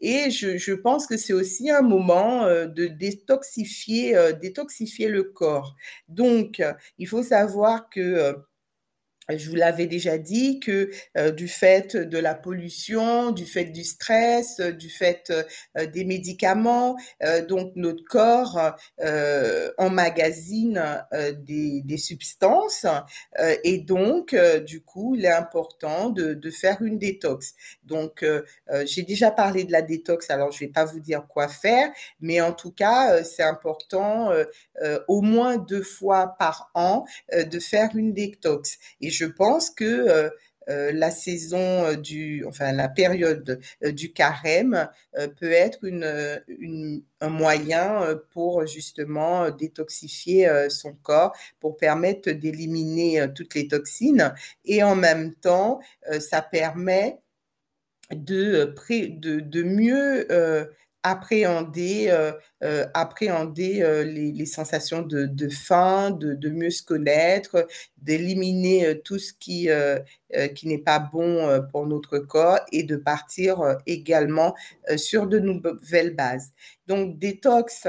et 0.00 0.30
je, 0.30 0.74
pense 0.74 1.06
que 1.06 1.16
c'est 1.16 1.32
aussi 1.32 1.70
un 1.70 1.80
moment 1.80 2.46
de 2.46 2.86
détoxifier, 2.86 4.14
détoxifier 4.40 5.08
le 5.08 5.22
corps. 5.22 5.74
Donc, 6.08 6.62
il 6.98 7.08
faut 7.08 7.22
savoir 7.22 7.88
que 7.88 8.36
je 9.30 9.48
vous 9.48 9.56
l'avais 9.56 9.86
déjà 9.86 10.18
dit 10.18 10.60
que 10.60 10.90
euh, 11.16 11.30
du 11.30 11.48
fait 11.48 11.96
de 11.96 12.18
la 12.18 12.34
pollution, 12.34 13.30
du 13.30 13.46
fait 13.46 13.64
du 13.66 13.84
stress, 13.84 14.60
euh, 14.60 14.72
du 14.72 14.90
fait 14.90 15.30
euh, 15.76 15.86
des 15.86 16.04
médicaments, 16.04 16.96
donc 17.48 17.72
notre 17.76 18.04
corps 18.04 18.76
emmagasine 19.78 21.04
des, 21.38 21.96
substances 21.96 22.86
et 23.62 23.78
donc 23.78 24.34
du 24.66 24.82
coup 24.82 25.14
il 25.14 25.24
est 25.24 25.32
important 25.32 26.10
de, 26.10 26.50
faire 26.50 26.82
une 26.82 26.98
détox. 26.98 27.54
Donc 27.84 28.24
j'ai 28.84 29.02
déjà 29.02 29.30
parlé 29.30 29.64
de 29.64 29.72
la 29.72 29.82
détox, 29.82 30.30
alors 30.30 30.52
je 30.52 30.60
vais 30.60 30.68
pas 30.68 30.84
vous 30.84 31.00
dire 31.00 31.26
quoi 31.28 31.48
faire, 31.48 31.90
mais 32.20 32.40
en 32.40 32.52
tout 32.52 32.72
cas 32.72 33.22
c'est 33.24 33.42
important 33.42 34.30
au 35.08 35.20
moins 35.20 35.56
deux 35.56 35.82
fois 35.82 36.36
par 36.38 36.70
an 36.74 37.04
de 37.32 37.58
faire 37.58 37.90
une 37.94 38.12
détox. 38.12 38.78
Je 39.14 39.24
pense 39.24 39.70
que 39.70 39.84
euh, 39.84 40.30
euh, 40.70 40.92
la 40.92 41.10
saison 41.10 41.84
euh, 41.84 41.94
du, 41.94 42.44
enfin 42.46 42.72
la 42.72 42.88
période 42.88 43.60
du 43.82 44.12
carême 44.12 44.88
peut 45.38 45.52
être 45.52 45.86
un 47.20 47.28
moyen 47.28 48.18
pour 48.32 48.66
justement 48.66 49.50
détoxifier 49.50 50.50
son 50.70 50.94
corps, 50.94 51.36
pour 51.60 51.76
permettre 51.76 52.30
d'éliminer 52.30 53.26
toutes 53.34 53.54
les 53.54 53.68
toxines. 53.68 54.34
Et 54.64 54.82
en 54.82 54.96
même 54.96 55.34
temps 55.34 55.80
ça 56.18 56.42
permet 56.42 57.18
de 58.10 58.74
mieux 59.62 60.26
appréhender, 61.04 62.06
euh, 62.08 62.32
euh, 62.64 62.86
appréhender 62.94 63.82
euh, 63.82 64.04
les, 64.04 64.46
sensations 64.46 65.02
de, 65.02 65.48
faim, 65.50 66.10
de, 66.10 66.48
mieux 66.48 66.70
se 66.70 66.82
connaître, 66.82 67.68
d'éliminer 67.98 69.00
tout 69.04 69.18
ce 69.18 69.32
qui, 69.34 69.68
qui 70.54 70.68
n'est 70.68 70.78
pas 70.78 70.98
bon 70.98 71.62
pour 71.70 71.86
notre 71.86 72.18
corps 72.18 72.60
et 72.72 72.82
de 72.82 72.96
partir 72.96 73.78
également 73.86 74.54
sur 74.96 75.26
de 75.26 75.38
nouvelles 75.38 76.14
bases. 76.14 76.52
Donc, 76.86 77.18
détox. 77.18 77.86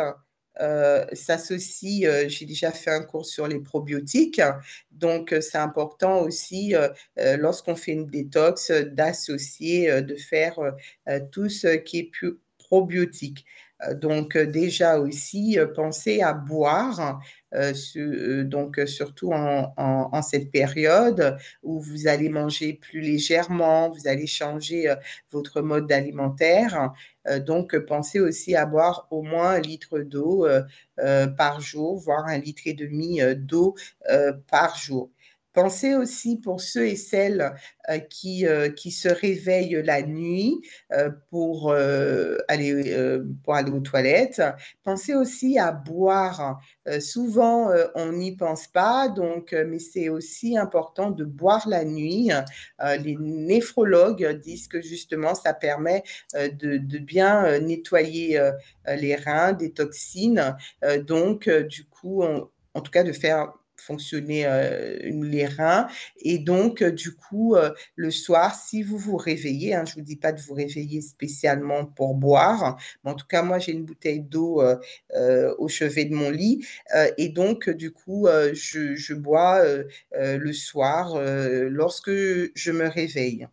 s'associe, 1.14 2.30
j'ai 2.30 2.46
déjà 2.46 2.72
fait 2.72 2.92
un 2.92 3.04
cours 3.04 3.26
sur 3.26 3.48
les 3.48 3.60
probiotiques, 3.60 4.42
donc 4.92 5.36
c'est 5.42 5.58
important 5.58 6.22
aussi 6.22 6.74
lorsqu'on 7.18 7.76
fait 7.76 7.92
une 7.92 8.08
détox 8.08 8.72
d'associer, 8.72 10.02
de 10.02 10.16
faire 10.16 10.58
tout 11.32 11.50
ce 11.50 11.76
qui 11.76 12.00
est 12.00 12.10
plus 12.12 12.40
probiotiques. 12.76 13.46
Euh, 13.84 13.94
donc 13.94 14.36
euh, 14.36 14.46
déjà 14.46 15.00
aussi, 15.00 15.58
euh, 15.60 15.68
pensez 15.68 16.22
à 16.22 16.34
boire, 16.34 17.22
donc 18.44 18.82
surtout 18.86 19.32
en, 19.32 20.22
cette 20.22 20.52
période 20.52 21.38
où 21.64 21.80
vous 21.80 22.08
allez 22.08 22.28
manger 22.28 22.74
plus 22.74 23.00
légèrement, 23.00 23.90
vous 23.90 24.10
allez 24.10 24.28
changer 24.28 24.94
votre 25.32 25.62
mode 25.62 25.90
alimentaire. 25.90 26.92
donc 27.46 27.78
pensez 27.78 28.20
aussi 28.20 28.58
à 28.58 28.66
boire 28.66 29.08
au 29.10 29.22
moins 29.22 29.52
un 29.52 29.62
litre 29.62 30.00
d'eau 30.00 30.46
par 31.38 31.62
jour, 31.62 31.98
voire 31.98 32.26
un 32.26 32.40
litre 32.40 32.64
et 32.66 32.74
demi 32.74 33.22
d'eau 33.38 33.76
par 34.50 34.76
jour. 34.76 35.10
Pensez 35.56 35.96
aussi 35.96 36.36
pour 36.38 36.60
ceux 36.60 36.86
et 36.86 36.98
celles 36.98 37.56
euh, 37.90 38.00
qui, 38.00 38.46
euh, 38.46 38.70
qui 38.70 38.92
se 38.92 39.08
réveillent 39.08 39.82
la 39.84 40.02
nuit 40.02 40.62
euh, 40.92 41.10
pour, 41.30 41.74
aller, 42.50 42.98
pour 43.44 43.56
aller 43.56 43.72
aux 43.72 43.80
toilettes. 43.80 44.42
Pensez 44.84 45.16
aussi 45.16 45.58
à 45.58 45.72
boire. 45.72 46.60
souvent, 47.00 47.72
on 47.96 48.12
n'y 48.12 48.36
pense 48.36 48.68
pas, 48.68 49.08
donc, 49.08 49.54
mais 49.54 49.80
c'est 49.80 50.10
aussi 50.10 50.58
important 50.58 51.12
de 51.12 51.24
boire 51.24 51.68
la 51.70 51.86
nuit. 51.86 52.32
les 53.00 53.16
néphrologues 53.20 54.40
disent 54.42 54.68
que 54.68 54.82
justement, 54.82 55.36
ça 55.36 55.54
permet 55.54 56.04
de, 56.34 56.78
de 56.78 56.98
bien 56.98 57.60
nettoyer 57.60 58.40
les 58.88 59.16
reins 59.16 59.54
des 59.54 59.72
toxines. 59.72 60.56
donc, 61.04 61.50
du 61.50 61.86
coup, 61.86 62.24
en 62.24 62.82
tout 62.82 62.92
cas, 62.92 63.04
de 63.04 63.14
faire 63.14 63.54
fonctionner 63.86 64.46
euh, 64.46 64.98
les 65.04 65.46
reins. 65.46 65.88
Et 66.22 66.40
donc, 66.40 66.82
euh, 66.82 66.92
du 66.92 67.16
coup, 67.16 67.56
euh, 67.56 67.72
le 67.96 68.12
soir, 68.12 68.56
si 68.56 68.84
vous 68.84 68.98
vous 68.98 69.18
réveillez, 69.18 69.76
hein, 69.76 69.86
je 69.86 69.92
ne 69.92 69.96
vous 69.96 70.02
dis 70.02 70.16
pas 70.16 70.32
de 70.32 70.42
vous 70.42 70.54
réveiller 70.54 71.02
spécialement 71.02 71.86
pour 71.86 72.16
boire, 72.16 72.78
mais 73.04 73.12
en 73.12 73.16
tout 73.16 73.28
cas, 73.28 73.44
moi, 73.44 73.60
j'ai 73.60 73.72
une 73.72 73.86
bouteille 73.86 74.22
d'eau 74.22 74.64
au 75.58 75.68
chevet 75.68 76.06
de 76.06 76.16
mon 76.16 76.30
lit. 76.30 76.66
et 77.18 77.30
donc, 77.30 77.70
du 77.70 77.92
coup, 77.92 78.28
je, 78.54 78.96
je, 78.96 79.14
bois 79.14 79.64
le 80.14 80.54
soir 80.54 81.16
lorsque 81.70 82.10
je 82.10 82.72
me 82.72 82.88
réveille. 82.88 83.48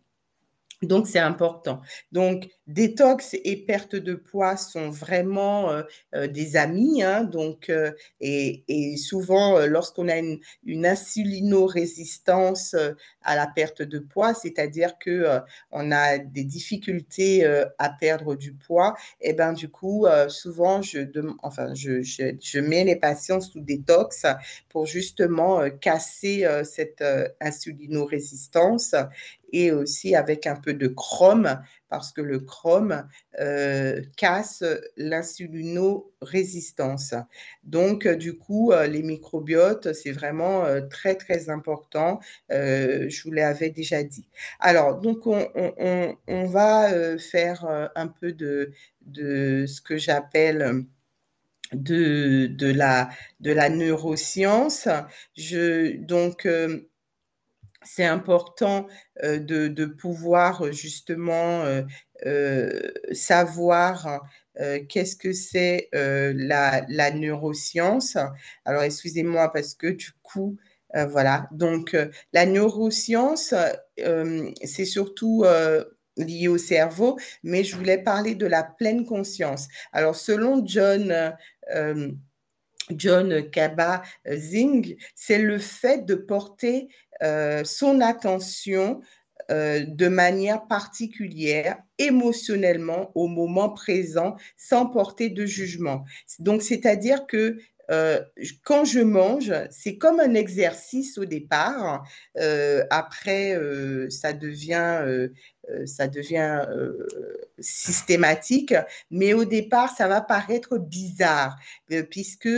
Donc, 0.83 1.07
c'est 1.07 1.19
important. 1.19 1.81
Donc, 2.11 2.49
détox 2.67 3.35
et 3.43 3.57
perte 3.57 3.95
de 3.95 4.15
poids 4.15 4.55
sont 4.57 4.89
vraiment 4.89 5.69
euh, 5.69 5.83
euh, 6.15 6.27
des 6.27 6.55
amis. 6.55 7.03
Hein, 7.03 7.23
donc, 7.23 7.69
euh, 7.69 7.91
et, 8.21 8.63
souvent, 8.97 9.65
lorsqu'on 9.65 10.07
a 10.07 10.17
une, 10.17 10.39
insulino-résistance 10.85 12.75
à 13.21 13.35
la 13.35 13.47
perte 13.47 13.81
de 13.81 13.99
poids, 13.99 14.33
c'est-à-dire 14.33 14.97
que 14.97 15.39
on 15.71 15.91
a 15.91 16.17
des 16.17 16.43
difficultés 16.43 17.45
à 17.77 17.89
perdre 17.89 18.35
du 18.35 18.53
poids, 18.53 18.95
et 19.21 19.29
eh 19.29 19.33
ben 19.33 19.53
du 19.53 19.69
coup, 19.69 20.05
souvent, 20.27 20.81
je, 20.81 20.99
enfin, 21.41 21.73
je, 21.73 22.01
je, 22.01 22.59
mets 22.59 22.83
les 22.83 22.95
patients 22.95 23.39
sous 23.39 23.59
détox 23.59 24.25
pour 24.69 24.85
justement 24.85 25.69
casser 25.69 26.45
cette 26.63 27.03
insulino-résistance 27.39 28.95
et 29.53 29.71
aussi 29.71 30.15
avec 30.15 30.47
un 30.47 30.57
peu 30.57 30.73
de 30.73 30.87
chrome 30.87 31.61
parce 31.93 32.11
que 32.11 32.21
le 32.21 32.39
chrome 32.39 33.07
euh, 33.39 34.01
casse 34.17 34.63
l'insulino-résistance. 34.97 37.13
Donc, 37.63 38.07
euh, 38.07 38.15
du 38.15 38.35
coup, 38.35 38.71
euh, 38.71 38.87
les 38.87 39.03
microbiotes, 39.03 39.93
c'est 39.93 40.11
vraiment 40.11 40.65
très, 40.89 41.13
très 41.13 41.51
important. 41.51 42.19
je 42.49 43.23
vous 43.23 43.31
l'avais 43.31 43.69
déjà 43.69 44.01
dit. 44.01 44.27
Alors, 44.59 44.99
donc, 44.99 45.27
on, 45.27 45.45
va 46.47 47.15
faire 47.19 47.91
un 47.95 48.07
peu 48.07 48.33
de, 48.33 48.71
de 49.05 49.67
ce 49.67 49.79
que 49.79 49.97
j'appelle 49.97 50.85
de, 51.73 52.47
de, 52.47 52.71
la, 52.71 53.09
de 53.39 53.51
la 53.51 53.69
neuroscience. 53.69 54.87
Je, 55.35 55.95
donc, 55.97 56.47
c'est 57.85 58.05
important 58.05 58.87
euh, 59.23 59.39
de, 59.39 59.85
pouvoir 59.85 60.65
euh, 60.65 60.71
justement 60.71 61.63
euh, 62.25 62.91
savoir 63.11 64.21
qu'est-ce 64.87 65.15
que 65.15 65.33
c'est 65.33 65.89
la, 65.91 67.11
neuroscience. 67.11 68.17
Alors, 68.65 68.83
excusez-moi 68.83 69.51
parce 69.51 69.73
que 69.73 69.87
du 69.87 70.11
coup, 70.21 70.57
voilà. 70.93 71.49
Donc, 71.51 71.97
la 72.33 72.45
neuroscience, 72.45 73.53
c'est 73.97 74.85
surtout 74.85 75.43
lié 76.17 76.47
au 76.47 76.59
cerveau, 76.59 77.17
mais 77.41 77.63
je 77.63 77.75
voulais 77.75 77.97
parler 77.97 78.35
de 78.35 78.45
la 78.45 78.63
pleine 78.63 79.05
conscience. 79.05 79.67
Alors, 79.91 80.15
selon 80.15 80.65
John... 80.65 81.35
John 82.91 83.49
Kaba-Zing, 83.49 84.97
c'est 85.15 85.39
le 85.39 85.57
fait 85.57 86.05
de 86.05 86.15
porter 86.15 86.89
euh, 87.21 87.63
son 87.63 88.01
attention 88.01 89.01
euh, 89.51 89.83
de 89.85 90.07
manière 90.07 90.67
particulière, 90.67 91.77
émotionnellement, 91.97 93.11
au 93.15 93.27
moment 93.27 93.69
présent, 93.69 94.35
sans 94.57 94.85
porter 94.85 95.29
de 95.29 95.45
jugement. 95.45 96.05
Donc, 96.39 96.61
c'est-à-dire 96.61 97.25
que 97.27 97.57
euh, 97.91 98.21
quand 98.63 98.85
je 98.85 99.01
mange, 99.01 99.53
c'est 99.69 99.97
comme 99.97 100.21
un 100.21 100.33
exercice 100.33 101.17
au 101.17 101.25
départ. 101.25 102.05
après, 102.89 103.59
ça 104.09 104.31
devient 104.31 105.27
ça 105.85 106.07
devient 106.07 106.65
euh, 106.69 107.07
systématique, 107.59 108.73
mais 109.11 109.33
au 109.33 109.45
départ, 109.45 109.95
ça 109.95 110.07
va 110.07 110.21
paraître 110.21 110.77
bizarre, 110.77 111.57
euh, 111.91 112.03
puisque, 112.03 112.49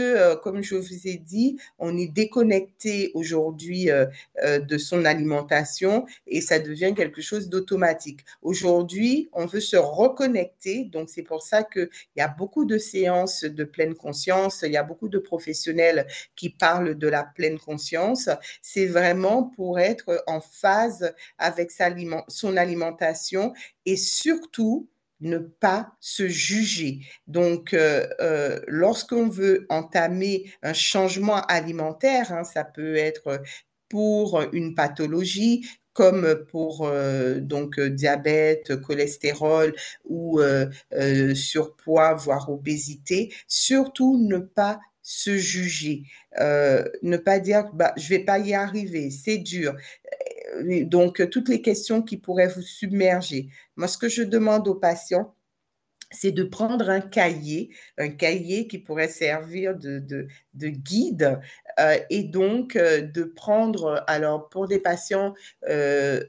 comme 0.43 0.63
je 0.63 0.75
vous 0.75 1.07
ai 1.07 1.17
dit, 1.17 1.57
on 1.79 1.97
est 1.97 2.11
déconnecté 2.11 3.11
aujourd'hui 3.13 3.89
de 4.43 4.77
son 4.77 5.05
alimentation 5.05 6.05
et 6.27 6.41
ça 6.41 6.59
devient 6.59 6.93
quelque 6.95 7.21
chose 7.21 7.49
d'automatique. 7.49 8.25
Aujourd'hui, 8.41 9.29
on 9.33 9.45
veut 9.45 9.59
se 9.59 9.77
reconnecter, 9.77 10.85
donc 10.85 11.09
c'est 11.09 11.23
pour 11.23 11.41
ça 11.41 11.63
qu'il 11.63 11.89
y 12.15 12.21
a 12.21 12.27
beaucoup 12.27 12.65
de 12.65 12.77
séances 12.77 13.43
de 13.43 13.63
pleine 13.63 13.95
conscience, 13.95 14.63
il 14.63 14.71
y 14.71 14.77
a 14.77 14.83
beaucoup 14.83 15.09
de 15.09 15.19
professionnels 15.19 16.07
qui 16.35 16.49
parlent 16.49 16.95
de 16.95 17.07
la 17.07 17.23
pleine 17.23 17.59
conscience. 17.59 18.29
C'est 18.61 18.87
vraiment 18.87 19.43
pour 19.43 19.79
être 19.79 20.23
en 20.27 20.41
phase 20.41 21.13
avec 21.37 21.71
son 22.27 22.57
alimentation 22.57 22.94
et 23.85 23.97
surtout 23.97 24.87
ne 25.21 25.37
pas 25.37 25.91
se 25.99 26.27
juger. 26.27 27.01
Donc, 27.27 27.73
euh, 27.73 28.07
euh, 28.21 28.59
lorsqu'on 28.67 29.27
veut 29.27 29.65
entamer 29.69 30.51
un 30.61 30.73
changement 30.73 31.41
alimentaire, 31.43 32.31
hein, 32.31 32.43
ça 32.43 32.63
peut 32.63 32.95
être 32.95 33.41
pour 33.89 34.41
une 34.51 34.75
pathologie, 34.75 35.67
comme 35.93 36.45
pour 36.51 36.85
euh, 36.85 37.39
donc 37.39 37.79
diabète, 37.79 38.75
cholestérol 38.81 39.73
ou 40.03 40.41
surpoids, 41.33 42.13
voire 42.15 42.49
obésité, 42.49 43.33
surtout 43.47 44.17
ne 44.19 44.39
pas 44.39 44.79
se 45.01 45.37
juger, 45.37 46.03
ne 46.39 47.17
pas 47.17 47.39
dire 47.39 47.71
bah, 47.73 47.93
je 47.95 48.09
vais 48.09 48.25
pas 48.25 48.39
y 48.39 48.53
arriver, 48.53 49.11
c'est 49.11 49.37
dur 49.37 49.75
donc 50.85 51.29
toutes 51.29 51.49
les 51.49 51.61
questions 51.61 52.01
qui 52.01 52.17
pourraient 52.17 52.47
vous 52.47 52.61
submerger. 52.61 53.49
Moi, 53.75 53.87
ce 53.87 53.97
que 53.97 54.09
je 54.09 54.23
demande 54.23 54.67
aux 54.67 54.75
patients, 54.75 55.35
c'est 56.11 56.31
de 56.31 56.43
prendre 56.43 56.89
un 56.89 57.01
cahier, 57.01 57.75
un 57.97 58.09
cahier 58.09 58.67
qui 58.67 58.77
pourrait 58.77 59.07
servir 59.07 59.75
de, 59.75 59.99
de, 59.99 60.67
guide 60.67 61.39
euh, 61.79 61.97
et 62.09 62.23
donc 62.23 62.75
euh, 62.75 63.01
de 63.01 63.23
prendre, 63.23 64.03
alors 64.07 64.49
pour 64.49 64.67
des 64.67 64.79
patients 64.79 65.33
euh, 65.67 66.21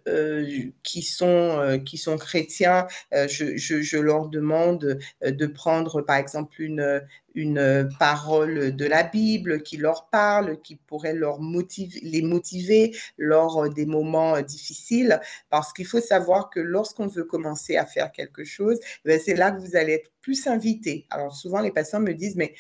qui, 0.82 1.02
sont, 1.02 1.80
qui 1.85 1.98
sont 1.98 2.16
chrétiens, 2.16 2.87
je, 3.12 3.56
je, 3.56 3.98
leur 3.98 4.28
demande 4.28 4.98
de 5.24 5.46
prendre 5.46 6.02
par 6.02 6.16
exemple 6.16 6.61
une, 6.61 7.02
une 7.35 7.88
parole 7.98 8.74
de 8.74 8.85
la 8.87 9.02
Bible 9.02 9.62
qui 9.62 9.76
leur 9.76 10.09
parle, 10.09 10.61
qui 10.61 10.76
pourrait 10.76 11.14
leur 11.14 11.40
motiver, 11.40 12.00
les 12.02 12.22
motiver 12.22 12.96
lors 13.18 13.68
des 13.72 13.87
moments 13.87 14.40
difficiles, 14.42 15.20
parce 15.50 15.72
qu'il 15.72 15.87
faut 15.87 16.00
savoir 16.00 16.50
que 16.50 16.61
lorsqu'on 16.61 17.06
veut 17.06 17.24
commencer 17.24 17.76
à 17.76 17.87
faire 17.87 18.12
quelque 18.12 18.44
chose, 18.44 18.78
ben, 19.04 19.20
c'est 19.24 19.35
là 19.35 19.50
que 19.50 19.61
vous 19.61 19.76
allez 19.76 19.94
être 19.94 20.11
plus 20.20 20.46
invité. 20.46 21.06
Alors 21.11 21.35
souvent, 21.35 21.61
les 21.61 21.72
patients 21.72 22.00
me 22.00 22.12
disent, 22.12 22.37
mais 22.37 22.54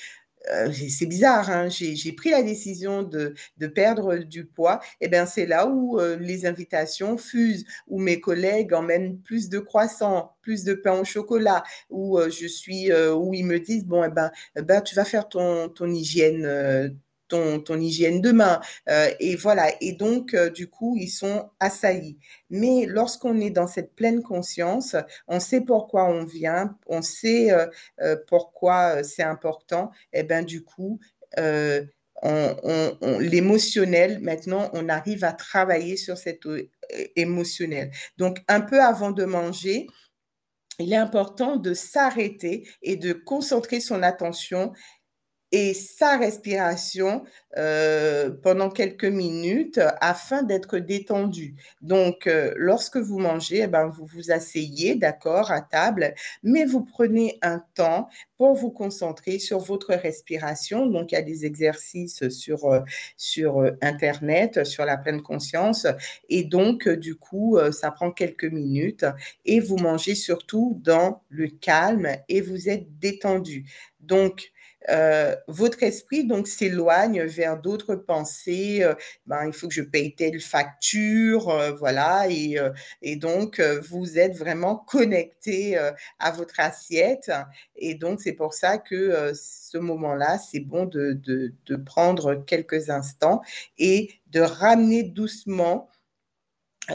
euh, 0.50 0.72
c'est 0.72 1.06
bizarre, 1.06 1.50
hein, 1.50 1.68
j'ai 1.68 2.12
pris 2.12 2.30
la 2.30 2.42
décision 2.42 3.02
de, 3.02 3.34
perdre 3.74 4.16
du 4.18 4.44
poids, 4.44 4.80
et 5.00 5.06
eh 5.06 5.08
bien 5.08 5.26
c'est 5.26 5.46
là 5.46 5.66
où 5.66 5.98
euh, 5.98 6.16
les 6.16 6.46
invitations 6.46 7.18
fusent, 7.18 7.64
où 7.88 8.00
mes 8.00 8.20
collègues 8.20 8.72
emmènent 8.72 9.18
plus 9.18 9.48
de 9.48 9.58
croissants, 9.58 10.36
plus 10.42 10.64
de 10.64 10.74
pain 10.74 11.00
au 11.00 11.04
chocolat, 11.04 11.62
où 11.90 12.18
euh, 12.18 12.30
je 12.30 12.46
suis, 12.46 12.92
où 12.92 13.34
ils 13.34 13.44
me 13.44 13.58
disent 13.58 13.84
bon, 13.86 14.04
eh 14.04 14.08
ben, 14.10 14.30
eh 14.56 14.62
ben, 14.62 14.80
tu 14.80 14.94
vas 14.94 15.04
faire 15.04 15.28
ton, 15.28 15.68
ton 15.68 15.90
hygiène 15.90 16.96
ton, 17.28 17.60
ton 17.60 17.80
hygiène 17.80 18.20
de 18.20 18.32
main. 18.32 18.60
Euh, 18.88 19.10
et 19.20 19.36
voilà. 19.36 19.72
Et 19.80 19.92
donc, 19.92 20.34
euh, 20.34 20.50
du 20.50 20.68
coup, 20.68 20.96
ils 20.98 21.10
sont 21.10 21.50
assaillis. 21.60 22.18
Mais 22.50 22.86
lorsqu'on 22.86 23.40
est 23.40 23.50
dans 23.50 23.66
cette 23.66 23.94
pleine 23.94 24.22
conscience, 24.22 24.96
on 25.28 25.40
sait 25.40 25.60
pourquoi 25.60 26.04
on 26.04 26.24
vient, 26.24 26.76
on 26.86 27.02
sait 27.02 27.50
euh, 27.50 28.16
pourquoi 28.28 29.02
c'est 29.02 29.22
important. 29.22 29.90
Et 30.12 30.22
ben 30.22 30.44
du 30.44 30.62
coup, 30.64 31.00
l'émotionnel, 33.20 34.20
maintenant, 34.20 34.70
on 34.72 34.88
arrive 34.88 35.24
à 35.24 35.32
travailler 35.32 35.96
sur 35.96 36.16
cet 36.16 36.42
émotionnel. 37.16 37.90
Donc, 38.16 38.38
un 38.48 38.60
peu 38.60 38.80
avant 38.80 39.10
de 39.10 39.24
manger, 39.24 39.86
il 40.78 40.92
est 40.92 40.96
important 40.96 41.56
de 41.56 41.74
s'arrêter 41.74 42.68
et 42.82 42.96
de 42.96 43.12
concentrer 43.12 43.80
son 43.80 44.02
attention 44.02 44.72
et 45.52 45.74
sa 45.74 46.16
respiration 46.16 47.24
euh, 47.56 48.30
pendant 48.42 48.68
quelques 48.68 49.04
minutes 49.04 49.80
afin 50.00 50.42
d'être 50.42 50.78
détendu. 50.78 51.54
Donc, 51.80 52.26
euh, 52.26 52.52
lorsque 52.56 52.96
vous 52.96 53.18
mangez, 53.18 53.60
eh 53.62 53.66
ben, 53.66 53.86
vous 53.86 54.06
vous 54.06 54.30
asseyez, 54.30 54.96
d'accord, 54.96 55.52
à 55.52 55.60
table, 55.60 56.14
mais 56.42 56.64
vous 56.64 56.84
prenez 56.84 57.38
un 57.42 57.62
temps 57.74 58.08
pour 58.36 58.54
vous 58.54 58.70
concentrer 58.70 59.38
sur 59.38 59.60
votre 59.60 59.94
respiration. 59.94 60.86
Donc, 60.86 61.12
il 61.12 61.14
y 61.14 61.18
a 61.18 61.22
des 61.22 61.46
exercices 61.46 62.28
sur, 62.28 62.66
euh, 62.66 62.80
sur 63.16 63.64
Internet, 63.80 64.64
sur 64.64 64.84
la 64.84 64.96
pleine 64.96 65.22
conscience. 65.22 65.86
Et 66.28 66.44
donc, 66.44 66.88
du 66.88 67.14
coup, 67.14 67.58
ça 67.72 67.90
prend 67.90 68.10
quelques 68.10 68.44
minutes 68.44 69.06
et 69.44 69.60
vous 69.60 69.76
mangez 69.76 70.14
surtout 70.14 70.78
dans 70.82 71.22
le 71.30 71.48
calme 71.48 72.08
et 72.28 72.40
vous 72.40 72.68
êtes 72.68 72.98
détendu. 72.98 73.64
Donc, 74.00 74.52
euh, 74.90 75.34
votre 75.48 75.82
esprit 75.82 76.24
donc 76.24 76.48
s'éloigne 76.48 77.24
vers 77.24 77.60
d'autres 77.60 77.94
pensées. 77.96 78.82
Euh, 78.82 78.94
ben, 79.26 79.46
il 79.46 79.52
faut 79.52 79.68
que 79.68 79.74
je 79.74 79.82
paye 79.82 80.14
telle 80.14 80.40
facture, 80.40 81.48
euh, 81.50 81.72
voilà, 81.72 82.26
et, 82.28 83.16
donc 83.16 83.60
vous 83.60 84.18
êtes 84.18 84.36
vraiment 84.36 84.76
connecté 84.76 85.78
à 86.18 86.30
votre 86.30 86.60
assiette. 86.60 87.30
Et 87.76 87.94
donc 87.94 88.20
c'est 88.20 88.32
pour 88.32 88.54
ça 88.54 88.78
que 88.78 89.32
ce 89.34 89.78
moment-là, 89.78 90.38
c'est 90.38 90.60
bon 90.60 90.84
de, 90.86 91.20
prendre 91.84 92.34
quelques 92.46 92.90
instants 92.90 93.42
et 93.78 94.10
de 94.28 94.40
ramener 94.40 95.02
doucement 95.02 95.90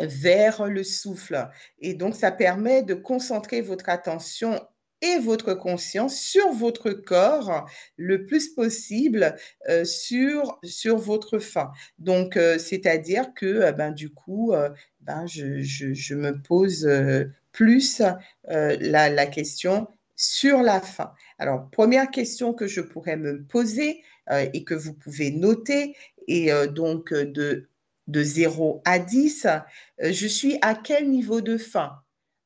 vers 0.01 0.65
le 0.65 0.83
souffle. 0.83 1.49
Et 1.79 1.93
donc, 1.93 2.15
ça 2.15 2.31
permet 2.31 2.83
de 2.83 2.93
concentrer 2.93 3.61
votre 3.61 3.89
attention 3.89 4.59
et 5.01 5.17
votre 5.17 5.53
conscience 5.53 6.15
sur 6.19 6.51
votre 6.51 6.91
corps 6.91 7.65
le 7.97 8.25
plus 8.25 8.49
possible 8.49 9.35
euh, 9.69 9.83
sur, 9.83 10.59
sur 10.63 10.97
votre 10.97 11.39
faim. 11.39 11.71
Donc, 11.99 12.37
euh, 12.37 12.57
c'est-à-dire 12.57 13.33
que 13.33 13.45
euh, 13.45 13.71
ben, 13.71 13.91
du 13.91 14.09
coup, 14.09 14.53
ben, 15.01 15.25
je, 15.27 15.61
je, 15.61 16.15
me 16.15 16.41
pose 16.41 16.87
plus 17.51 18.01
la, 18.47 19.09
la, 19.09 19.25
question 19.25 19.87
sur 20.15 20.61
la 20.61 20.79
faim. 20.79 21.13
Alors, 21.39 21.69
première 21.71 22.11
question 22.11 22.53
que 22.53 22.67
je 22.67 22.81
pourrais 22.81 23.17
me 23.17 23.43
poser 23.43 24.03
et 24.29 24.63
que 24.63 24.75
vous 24.75 24.93
pouvez 24.93 25.31
noter, 25.31 25.95
et 26.27 26.51
donc 26.67 27.13
de, 27.13 27.67
de 28.07 28.23
0 28.23 28.81
à 28.85 28.99
10, 28.99 29.47
je 29.99 30.27
suis 30.27 30.57
à 30.61 30.75
quel 30.75 31.09
niveau 31.09 31.41
de 31.41 31.57
faim? 31.57 32.01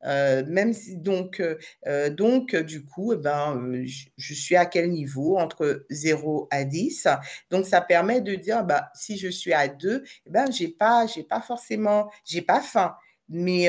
Même 0.06 0.74
si, 0.74 0.98
donc, 0.98 1.40
euh, 1.40 1.58
euh, 1.88 2.10
donc, 2.10 2.56
du 2.56 2.86
coup, 2.86 3.14
eh 3.14 3.18
ben, 3.18 3.86
je, 3.86 4.34
suis 4.34 4.56
à 4.56 4.66
quel 4.66 4.90
niveau 4.90 5.38
entre 5.38 5.86
0 5.90 6.48
à 6.52 6.64
10. 6.64 7.08
Donc, 7.50 7.66
ça 7.66 7.82
permet 7.82 8.22
de 8.22 8.36
dire, 8.36 8.64
bah, 8.64 8.92
si 8.94 9.18
je 9.18 9.28
suis 9.28 9.54
à 9.54 9.68
2, 9.68 10.04
eh 10.26 10.30
ben, 10.30 10.52
je 10.52 10.64
n'ai 10.64 10.70
pas, 10.70 11.06
pas 11.30 11.42
forcément, 11.42 12.10
j'ai 12.24 12.42
pas 12.42 12.62
faim. 12.62 12.96
Mais 13.30 13.68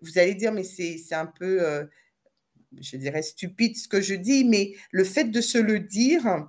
vous 0.00 0.18
allez 0.18 0.34
dire, 0.34 0.52
mais 0.52 0.64
c'est 0.64 0.98
un 1.12 1.26
peu, 1.26 1.88
je 2.80 2.96
dirais, 2.96 3.22
stupide 3.22 3.76
ce 3.76 3.86
que 3.86 4.00
je 4.00 4.14
dis, 4.14 4.44
mais 4.44 4.72
le 4.90 5.04
fait 5.04 5.24
de 5.24 5.40
se 5.40 5.58
le 5.58 5.78
dire, 5.78 6.48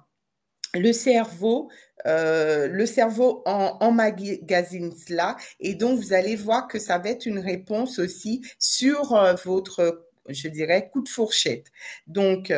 le 0.74 0.94
cerveau, 0.94 1.70
euh, 2.06 2.68
le 2.68 2.86
cerveau 2.86 3.44
en, 3.46 3.78
emmagasine 3.80 4.92
cela 4.92 5.38
et 5.60 5.76
donc 5.76 6.00
vous 6.00 6.14
allez 6.14 6.36
voir 6.36 6.68
que 6.68 6.80
ça 6.80 6.98
va 6.98 7.10
être 7.10 7.26
une 7.26 7.40
réponse 7.40 8.00
aussi 8.00 8.42
sur 8.60 9.16
euh, 9.16 9.34
votre 9.46 10.08
je 10.30 10.48
dirais, 10.48 10.90
coup 10.90 11.04
de 11.04 11.10
fourchette. 11.10 11.66
Donc, 12.08 12.54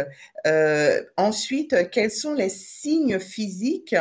euh, 0.45 1.01
ensuite, 1.17 1.89
quels 1.89 2.12
sont 2.12 2.36
les 2.36 2.49
signes 2.49 3.17
physiques 3.17 3.95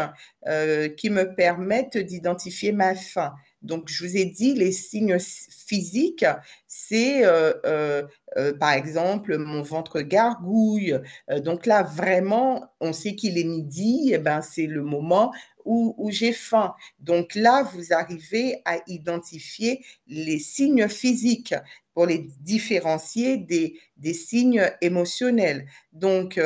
qui 0.98 1.08
me 1.08 1.34
permettent 1.34 1.96
d'identifier 1.96 2.72
ma 2.72 2.94
faim? 2.94 3.32
Donc, 3.64 3.88
je 3.88 4.04
vous 4.04 4.16
ai 4.16 4.26
dit, 4.26 4.54
les 4.54 4.72
signes 4.72 5.18
physiques, 5.18 6.26
c'est 6.68 7.24
euh, 7.24 7.54
euh, 7.64 8.02
euh, 8.36 8.52
par 8.52 8.72
exemple 8.72 9.38
mon 9.38 9.62
ventre 9.62 10.02
gargouille. 10.02 10.94
donc 11.42 11.66
là, 11.66 11.82
vraiment, 11.82 12.74
on 12.80 12.92
sait 12.92 13.14
qu'il 13.14 13.38
est 13.38 13.44
midi, 13.44 14.10
et 14.10 14.14
eh 14.14 14.18
ben, 14.18 14.42
c'est 14.42 14.66
le 14.66 14.82
moment 14.82 15.32
où, 15.64 16.10
j'ai 16.10 16.32
faim. 16.32 16.74
Donc 16.98 17.34
là, 17.34 17.62
vous 17.62 17.94
arrivez 17.94 18.60
à 18.66 18.80
identifier 18.86 19.82
les 20.06 20.38
signes 20.38 20.88
physiques 20.88 21.54
pour 21.94 22.04
les 22.04 22.18
différencier 22.40 23.38
des, 23.38 23.80
des 23.96 24.12
signes 24.12 24.70
émotionnels. 24.82 25.66
Donc, 25.92 26.38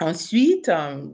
ensuite, 0.00 0.70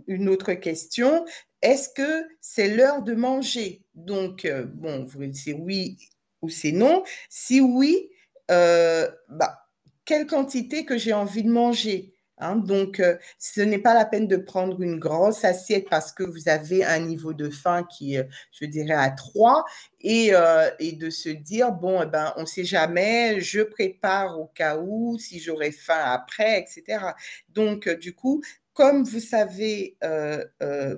une 0.09 0.29
autre 0.29 0.55
question, 0.55 1.25
est-ce 1.63 1.89
que 1.89 2.27
c'est 2.41 2.69
l'heure 2.69 3.03
de 3.03 3.15
manger? 3.15 3.83
Donc, 3.95 4.47
bon, 4.75 5.07
c'est 5.33 5.53
oui 5.53 5.99
ou 6.43 6.49
c'est 6.49 6.73
non. 6.73 7.03
Si 7.29 7.61
oui, 7.61 8.11
euh, 8.51 9.09
bah, 9.29 9.59
quelle 10.05 10.27
quantité 10.27 10.85
que 10.85 10.97
j'ai 10.97 11.13
envie 11.13 11.43
de 11.43 11.51
manger. 11.51 12.13
Hein? 12.39 12.57
Donc, 12.57 13.01
euh, 13.01 13.17
ce 13.39 13.61
n'est 13.61 13.79
pas 13.79 13.95
la 13.95 14.05
peine 14.05 14.29
de 14.29 14.37
prendre 14.37 14.81
une 14.83 14.99
grosse 14.99 15.45
assiette 15.45 15.89
parce 15.89 16.13
que 16.13 16.23
vous 16.23 16.49
avez 16.49 16.85
un 16.85 17.01
niveau 17.01 17.33
de 17.33 17.49
faim 17.49 17.85
qui, 17.85 18.17
je 18.53 18.67
dirais, 18.67 18.95
à 18.95 19.11
3 19.11 19.65
et, 20.01 20.35
euh, 20.35 20.71
et 20.79 20.93
de 20.93 21.11
se 21.11 21.31
dire, 21.31 21.73
bon, 21.73 22.03
eh 22.03 22.07
ben, 22.07 22.35
on 22.37 22.43
ne 22.43 22.47
sait 22.47 22.65
jamais, 22.65 23.41
je 23.41 23.63
prépare 23.63 24.39
au 24.39 24.47
cas 24.47 24.77
où, 24.77 25.19
si 25.19 25.41
j'aurai 25.41 25.73
faim 25.73 26.03
après, 26.05 26.61
etc. 26.61 27.15
Donc, 27.49 27.89
du 27.89 28.15
coup, 28.15 28.43
comme 28.77 29.03
vous 29.03 29.21
savez 29.21 29.97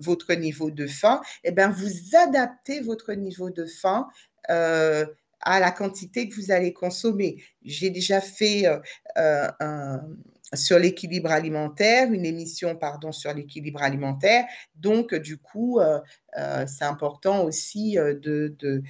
votre 0.01 0.35
niveau 0.35 0.71
de 0.71 0.87
faim, 0.87 1.23
eh 1.45 1.53
ben, 1.53 1.71
vous 1.71 2.17
adaptez 2.17 2.81
votre 2.81 3.15
niveau 3.15 3.51
de 3.51 3.65
faim 3.65 4.09
à 5.41 5.61
la 5.61 5.71
quantité 5.71 6.29
que 6.29 6.35
vous 6.35 6.51
allez 6.51 6.73
consommer. 6.73 7.43
J'ai 7.63 7.91
déjà 7.91 8.21
fait 8.21 8.67
euh, 8.67 8.79
euh, 9.63 9.99
sur 10.55 10.79
l'équilibre 10.79 11.31
alimentaire, 11.31 12.13
une 12.13 12.25
émission 12.25 12.77
pardon 12.77 13.13
sur 13.13 13.33
l'équilibre 13.35 13.83
alimentaire. 13.83 14.47
Donc 14.75 15.15
du 15.15 15.37
coup, 15.37 15.79
euh, 15.81 16.01
c'est 16.67 16.85
important 16.85 17.45
aussi 17.45 17.97
de, 17.97 18.83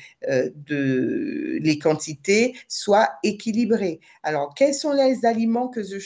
les 1.61 1.79
quantités 1.79 2.57
soient 2.69 3.11
équilibrées. 3.23 4.01
Alors 4.23 4.55
quels 4.55 4.75
sont 4.75 4.93
les 4.93 5.25
aliments 5.27 5.69
que 5.69 5.83
je, 5.83 5.99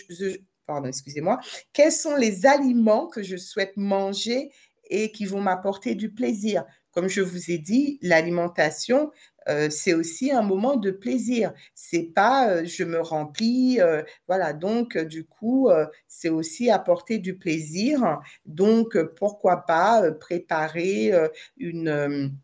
pardon, 0.67 0.89
excusez-moi, 0.89 1.41
quels 1.73 1.93
sont 1.93 2.17
les 2.17 2.47
aliments 2.47 3.07
que 3.07 3.23
je 3.23 3.37
souhaite 3.37 3.77
manger 3.77 4.51
et 4.91 5.11
qui 5.13 5.25
vont 5.25 5.41
m'apporter 5.41 5.95
du 5.95 6.13
plaisir? 6.13 6.65
Comme 6.93 7.09
je 7.09 7.23
vous 7.23 7.51
ai 7.51 7.59
dit, 7.59 7.99
l'alimentation, 8.03 9.11
euh, 9.49 9.71
c'est 9.71 9.95
aussi 9.95 10.31
un 10.31 10.43
moment 10.43 10.77
de 10.77 10.91
plaisir. 10.91 11.53
C'est 11.75 12.13
pas 12.15 12.49
euh, 12.51 12.65
je 12.65 12.85
me 12.85 13.01
remplis, 13.01 13.81
euh, 13.81 14.03
voilà. 14.29 14.53
Donc 14.53 14.97
du 14.99 15.25
coup, 15.25 15.71
c'est 16.07 16.29
aussi 16.29 16.71
apporter 16.71 17.19
du 17.19 17.37
plaisir. 17.37 18.21
Donc 18.47 18.99
pourquoi 19.17 19.65
pas 19.67 20.11
préparer 20.13 21.13
une 21.57 22.37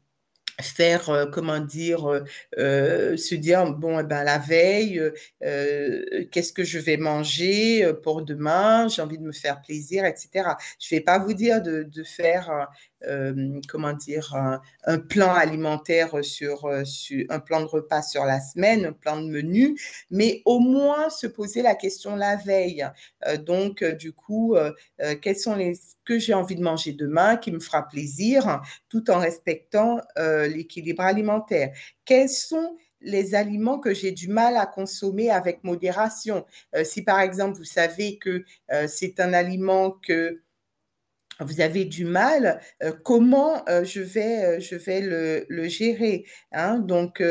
faire, 0.62 1.09
euh, 1.11 1.27
comment 1.27 1.61
dire, 1.61 2.11
euh, 2.11 2.25
euh, 2.59 3.16
se 3.16 3.35
dire, 3.35 3.73
bon, 3.73 4.01
eh 4.01 4.03
ben, 4.03 4.25
la 4.25 4.38
veille, 4.38 5.01
qu'est-ce 5.40 6.53
que 6.53 6.64
je 6.64 6.79
vais 6.79 6.97
manger 6.97 7.92
pour 8.03 8.23
demain, 8.23 8.88
j'ai 8.88 9.03
envie 9.03 9.18
de 9.18 9.23
me 9.23 9.33
faire 9.33 9.61
plaisir, 9.62 10.05
etc. 10.05 10.51
Je 10.81 10.94
ne 10.94 10.99
vais 10.99 11.05
pas 11.05 11.18
vous 11.18 11.35
dire 11.35 11.62
de, 11.62 11.85
de 11.85 12.03
faire, 12.03 12.68
comment 13.68 13.92
dire, 13.92 14.34
un, 14.34 14.98
plan 14.98 15.32
alimentaire 15.32 16.24
sur, 16.24 16.68
sur, 16.84 17.24
un 17.28 17.40
plan 17.40 17.61
de 17.61 17.66
repas 17.66 18.02
sur 18.02 18.24
la 18.24 18.40
semaine, 18.40 18.87
un 18.87 18.92
plan 18.92 19.20
de 19.20 19.28
menu, 19.28 19.78
mais 20.11 20.42
au 20.44 20.58
moins 20.58 21.11
se 21.11 21.26
poser 21.26 21.62
la 21.62 21.74
question 21.74 22.16
la 22.16 22.37
veille. 22.37 22.87
donc, 23.46 23.84
du 23.84 24.12
coup, 24.12 24.56
quels 25.22 25.38
sont 25.38 25.54
les 25.54 25.74
que 26.08 26.18
j'ai 26.18 26.32
envie 26.32 26.56
de 26.56 26.62
manger 26.62 26.92
demain, 26.92 27.37
qui 27.37 27.52
me 27.52 27.61
fera 27.61 27.87
plaisir, 27.87 28.62
tout 28.88 29.11
en 29.11 29.18
respectant 29.18 30.00
euh, 30.16 30.48
l'équilibre 30.48 31.02
alimentaire. 31.02 31.76
Quels 32.06 32.30
sont 32.30 32.78
les 33.02 33.34
aliments 33.34 33.78
que 33.78 33.92
j'ai 33.92 34.11
du 34.11 34.28
mal 34.28 34.56
à 34.56 34.64
consommer 34.64 35.30
avec 35.30 35.62
modération? 35.64 36.46
Euh, 36.74 36.82
si 36.82 37.02
par 37.02 37.20
exemple, 37.20 37.58
vous 37.58 37.64
savez 37.64 38.16
que 38.16 38.42
euh, 38.72 38.88
c'est 38.88 39.20
un 39.20 39.34
aliment 39.34 39.90
que 39.90 40.40
vous 41.40 41.61
avez 41.61 41.85
du 41.85 42.05
mal, 42.05 42.61
comment 43.05 43.64
je 43.85 44.01
vais, 44.01 44.61
je 44.61 44.74
vais 44.77 45.01
le, 45.01 45.68
gérer 45.68 46.24
hein? 46.53 46.79
Donc, 46.79 47.22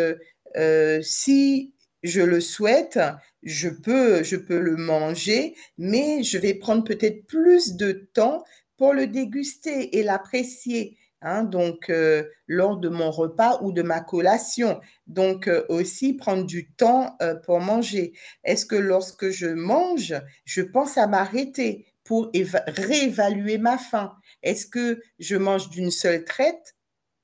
si 1.02 1.74
je 2.04 2.22
le 2.22 2.40
souhaite, 2.40 3.00
je 3.44 3.70
peux, 3.70 4.24
je 4.24 4.36
peux 4.36 4.60
le 4.60 4.76
manger, 4.76 5.56
mais 5.78 6.24
je 6.24 6.38
vais 6.38 6.54
prendre 6.54 6.84
peut-être 6.84 7.26
plus 7.28 7.76
de 7.76 7.92
temps 8.14 8.44
pour 8.78 8.94
le 8.94 9.08
déguster 9.08 9.98
et 9.98 10.04
l'apprécier. 10.04 10.98
Hein, 11.24 11.44
donc, 11.44 11.90
euh, 11.90 12.24
lors 12.46 12.78
de 12.78 12.90
mon 12.90 13.10
repas 13.10 13.60
ou 13.64 13.72
de 13.72 13.82
ma 13.82 14.02
collation. 14.02 14.80
Donc, 15.08 15.48
euh, 15.48 15.66
aussi 15.68 16.14
prendre 16.14 16.46
du 16.46 16.72
temps 16.74 17.16
euh, 17.24 17.34
pour 17.34 17.60
manger. 17.60 18.14
Est-ce 18.44 18.68
que 18.68 18.76
lorsque 18.76 19.30
je 19.30 19.48
mange, 19.48 20.14
je 20.46 20.62
pense 20.62 20.96
à 20.96 21.08
m'arrêter? 21.08 21.87
Pour 22.08 22.32
réévaluer 22.68 23.58
ma 23.58 23.78
faim. 23.78 24.16
Est-ce 24.42 24.66
que 24.66 25.02
je 25.20 25.36
mange 25.36 25.70
d'une 25.70 25.92
seule 25.92 26.24
traite 26.24 26.78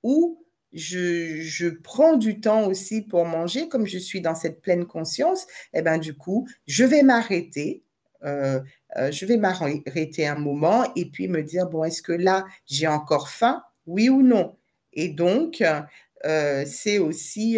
ou 0.04 0.44
je, 0.74 1.70
prends 1.70 2.18
du 2.18 2.42
temps 2.42 2.68
aussi 2.68 3.02
pour 3.02 3.26
manger, 3.26 3.70
comme 3.70 3.88
je 3.88 3.98
suis 3.98 4.20
dans 4.20 4.36
cette 4.36 4.62
pleine 4.62 4.86
conscience, 4.86 5.44
et 5.74 5.80
eh 5.80 5.82
ben 5.82 5.98
du 6.00 6.16
coup, 6.16 6.48
je 6.68 6.84
vais 6.84 7.02
m'arrêter. 7.02 7.84
Euh, 8.26 8.60
euh, 8.98 9.10
je 9.12 9.26
vais 9.26 9.38
m'arrêter 9.38 10.28
un 10.28 10.36
moment 10.36 10.92
et 10.96 11.06
puis 11.06 11.30
me 11.30 11.44
dire, 11.44 11.70
bon, 11.70 11.86
est-ce 11.86 12.02
que 12.02 12.12
là, 12.12 12.46
j'ai 12.66 12.88
encore 12.88 13.30
faim, 13.30 13.64
oui 13.86 14.10
ou 14.10 14.22
non? 14.22 14.58
Et 14.92 15.08
donc, 15.08 15.64
euh, 16.26 16.66
c'est 16.66 17.00
aussi 17.00 17.58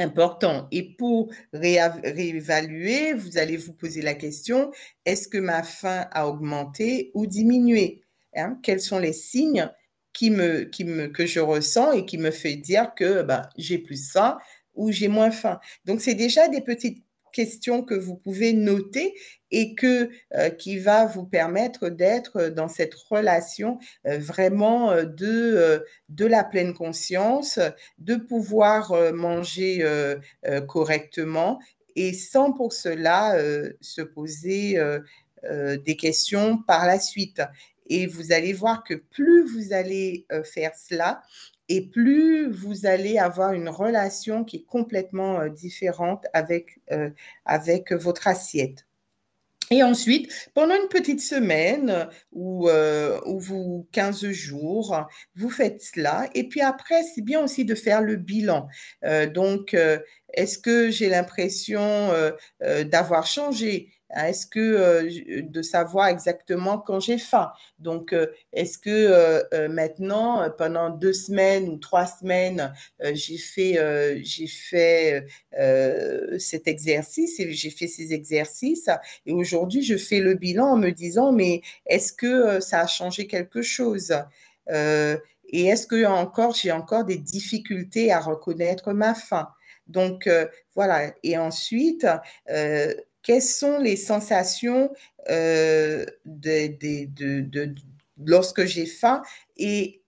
important. 0.00 0.68
Et 0.72 0.96
pour 0.96 1.30
réévaluer, 1.52 3.12
vous 3.12 3.38
allez 3.38 3.56
vous 3.56 3.72
poser 3.72 4.02
la 4.02 4.14
question, 4.14 4.70
est-ce 5.04 5.28
que 5.28 5.38
ma 5.38 5.62
faim 5.62 6.06
a 6.12 6.28
augmenté 6.28 7.10
ou 7.14 7.26
diminué? 7.26 8.02
Hein? 8.34 8.58
Quels 8.62 8.80
sont 8.80 8.98
les 8.98 9.12
signes 9.12 9.70
que 10.12 11.26
je 11.26 11.40
ressens 11.40 11.92
et 11.92 12.04
qui 12.04 12.18
me 12.18 12.30
fait 12.30 12.56
dire 12.56 12.94
que 12.94 13.22
ben, 13.22 13.48
j'ai 13.56 13.78
plus 13.78 14.10
faim 14.10 14.38
ou 14.74 14.90
j'ai 14.92 15.08
moins 15.08 15.30
faim? 15.30 15.60
Donc, 15.84 16.00
c'est 16.00 16.14
déjà 16.14 16.48
des 16.48 16.60
petites 16.60 17.04
questions 17.32 17.82
que 17.82 17.94
vous 17.94 18.16
pouvez 18.16 18.52
noter 18.52 19.14
et 19.50 19.74
que, 19.74 20.10
euh, 20.34 20.50
qui 20.50 20.78
va 20.78 21.06
vous 21.06 21.24
permettre 21.24 21.88
d'être 21.88 22.48
dans 22.48 22.68
cette 22.68 22.94
relation 22.94 23.78
euh, 24.06 24.18
vraiment 24.18 24.90
euh, 24.90 25.04
de, 25.04 25.84
de 26.08 26.26
la 26.26 26.44
pleine 26.44 26.74
conscience, 26.74 27.58
de 27.98 28.16
pouvoir 28.16 28.92
manger 29.12 29.84
correctement 30.66 31.60
et 31.96 32.12
sans 32.12 32.52
pour 32.52 32.72
cela 32.72 33.36
se 33.80 34.02
poser 34.02 34.78
des 35.42 35.96
questions 35.96 36.58
par 36.58 36.86
la 36.86 36.98
suite. 36.98 37.42
Et 37.90 38.06
vous 38.06 38.32
allez 38.32 38.52
voir 38.52 38.84
que 38.84 38.94
plus 38.94 39.42
vous 39.42 39.74
allez 39.74 40.24
euh, 40.32 40.44
faire 40.44 40.72
cela, 40.74 41.22
et 41.68 41.88
plus 41.88 42.50
vous 42.50 42.86
allez 42.86 43.18
avoir 43.18 43.52
une 43.52 43.68
relation 43.68 44.44
qui 44.44 44.58
est 44.58 44.64
complètement 44.64 45.40
euh, 45.40 45.48
différente 45.48 46.24
avec, 46.32 46.80
euh, 46.92 47.10
avec 47.44 47.92
votre 47.92 48.28
assiette. 48.28 48.86
Et 49.72 49.82
ensuite, 49.84 50.50
pendant 50.54 50.74
une 50.74 50.88
petite 50.88 51.20
semaine 51.20 52.08
ou, 52.32 52.68
ou 52.68 53.38
vous 53.38 53.86
15 53.92 54.26
jours, 54.32 55.06
vous 55.36 55.48
faites 55.48 55.80
cela. 55.80 56.28
Et 56.34 56.48
puis 56.48 56.60
après, 56.60 57.04
c'est 57.04 57.22
bien 57.22 57.40
aussi 57.40 57.64
de 57.64 57.76
faire 57.76 58.02
le 58.02 58.16
bilan. 58.16 58.66
donc, 59.32 59.76
est-ce 60.32 60.58
que 60.58 60.90
j'ai 60.90 61.08
l'impression 61.08 62.10
d'avoir 62.60 63.28
changé? 63.28 63.92
Est-ce 64.16 64.46
que 64.46 64.60
euh, 64.60 65.42
de 65.42 65.62
savoir 65.62 66.08
exactement 66.08 66.78
quand 66.78 67.00
j'ai 67.00 67.18
faim. 67.18 67.52
Donc, 67.78 68.12
euh, 68.12 68.26
est-ce 68.52 68.78
que 68.78 68.90
euh, 68.90 69.68
maintenant, 69.68 70.50
pendant 70.58 70.90
deux 70.90 71.12
semaines 71.12 71.68
ou 71.68 71.76
trois 71.76 72.06
semaines, 72.06 72.72
j'ai 73.12 73.38
fait, 73.38 73.78
j'ai 74.22 74.46
fait 74.46 75.26
cet 76.38 76.68
exercice 76.68 77.38
et 77.40 77.52
j'ai 77.52 77.70
fait 77.70 77.86
ces 77.86 78.12
exercices 78.12 78.88
et 79.26 79.32
aujourd'hui, 79.32 79.82
je 79.82 79.96
fais 79.96 80.20
le 80.20 80.34
bilan 80.34 80.72
en 80.72 80.76
me 80.76 80.90
disant, 80.90 81.32
mais 81.32 81.62
est-ce 81.86 82.12
que 82.12 82.60
ça 82.60 82.80
a 82.80 82.86
changé 82.86 83.26
quelque 83.26 83.62
chose? 83.62 84.14
Et 84.68 85.66
est-ce 85.66 85.86
que 85.86 86.04
encore, 86.04 86.54
j'ai 86.54 86.72
encore 86.72 87.04
des 87.04 87.18
difficultés 87.18 88.12
à 88.12 88.20
reconnaître 88.20 88.92
ma 88.92 89.14
faim? 89.14 89.48
Donc 89.86 90.28
voilà. 90.74 91.12
Et 91.22 91.36
ensuite, 91.38 92.06
quelles 93.22 93.42
sont 93.42 93.78
les 93.78 93.96
sensations 93.96 94.92
euh, 95.28 96.04
lorsque 98.18 98.64
j'ai 98.64 98.86
faim 98.86 99.22
et 99.56 100.02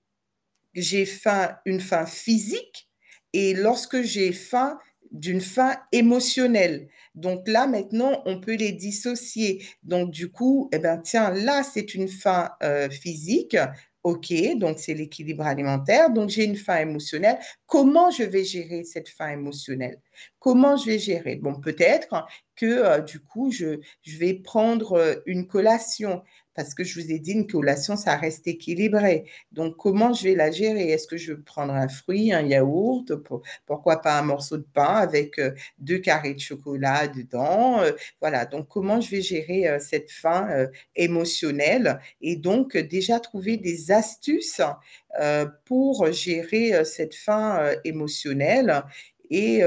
j'ai 0.75 1.05
faim, 1.05 1.57
une 1.65 1.81
faim 1.81 2.07
physique 2.07 2.89
et 3.33 3.55
lorsque 3.55 4.03
j'ai 4.03 4.33
faim 4.33 4.79
d'une 5.11 5.43
faim 5.43 5.77
émotionnelle. 5.93 6.89
Donc 7.15 7.47
là, 7.47 7.67
maintenant, 7.67 8.23
on 8.25 8.41
peut 8.41 8.55
les 8.55 8.73
dissocier. 8.73 9.65
Donc 9.83 10.11
du 10.11 10.31
coup, 10.31 10.71
eh 10.73 10.79
ben, 10.79 10.99
tiens, 10.99 11.31
là, 11.31 11.63
c'est 11.63 11.95
une 11.95 12.09
faim 12.09 12.51
euh, 12.63 12.89
physique. 12.89 13.57
OK, 14.05 14.33
donc 14.57 14.79
c'est 14.81 14.95
l'équilibre 14.95 15.45
alimentaire. 15.45 16.11
Donc 16.11 16.29
j'ai 16.29 16.45
une 16.45 16.57
faim 16.57 16.81
émotionnelle. 16.81 17.39
Comment 17.67 18.11
je 18.11 18.25
vais 18.25 18.45
gérer 18.45 18.85
cette 18.85 19.09
faim 19.09 19.31
émotionnelle? 19.31 20.01
Comment 20.39 20.77
je 20.77 20.87
vais 20.87 20.99
gérer? 20.99 21.37
Bon, 21.37 21.61
peut-être 21.61 22.27
que 22.57 22.67
euh, 22.67 23.01
du 23.01 23.21
coup, 23.21 23.53
je, 23.53 23.79
vais 24.19 24.35
prendre 24.35 24.93
euh, 24.95 25.15
une 25.27 25.47
collation 25.47 26.23
parce 26.55 26.75
que 26.75 26.85
je 26.85 27.01
vous 27.01 27.11
ai 27.11 27.19
dit, 27.19 27.33
une 27.33 27.47
collation, 27.47 27.97
ça 27.97 28.17
reste 28.17 28.47
équilibré. 28.47 29.25
Donc, 29.53 29.77
comment 29.77 30.13
je 30.13 30.25
vais 30.25 30.35
la 30.35 30.51
gérer? 30.51 30.91
Est-ce 30.91 31.07
que 31.07 31.17
je 31.17 31.33
vais 31.33 31.43
prendre 31.43 31.73
un 31.73 31.89
fruit, 31.89 32.33
un 32.33 32.43
yaourt 32.43 33.13
Pourquoi 33.67 34.03
pas 34.03 34.19
un 34.19 34.23
morceau 34.23 34.59
de 34.59 34.67
pain 34.75 34.95
avec 34.97 35.39
euh, 35.39 35.53
deux 35.79 35.99
carrés 35.99 36.35
de 36.35 36.41
chocolat 36.41 37.09
dedans 37.09 37.81
euh, 37.81 37.93
Voilà, 38.21 38.47
donc 38.47 38.69
comment 38.69 39.01
je 39.01 39.11
vais 39.11 39.23
gérer 39.23 39.69
euh, 39.69 39.79
cette 39.79 40.11
faim 40.11 40.67
émotionnelle? 40.97 42.01
Et 42.21 42.37
donc, 42.37 42.77
déjà 42.77 43.21
trouver 43.21 43.57
des 43.57 43.91
astuces 43.91 44.61
pour 45.65 46.11
gérer 46.13 46.85
cette 46.85 47.15
faim 47.15 47.75
émotionnelle. 47.85 48.83
Et 49.31 49.63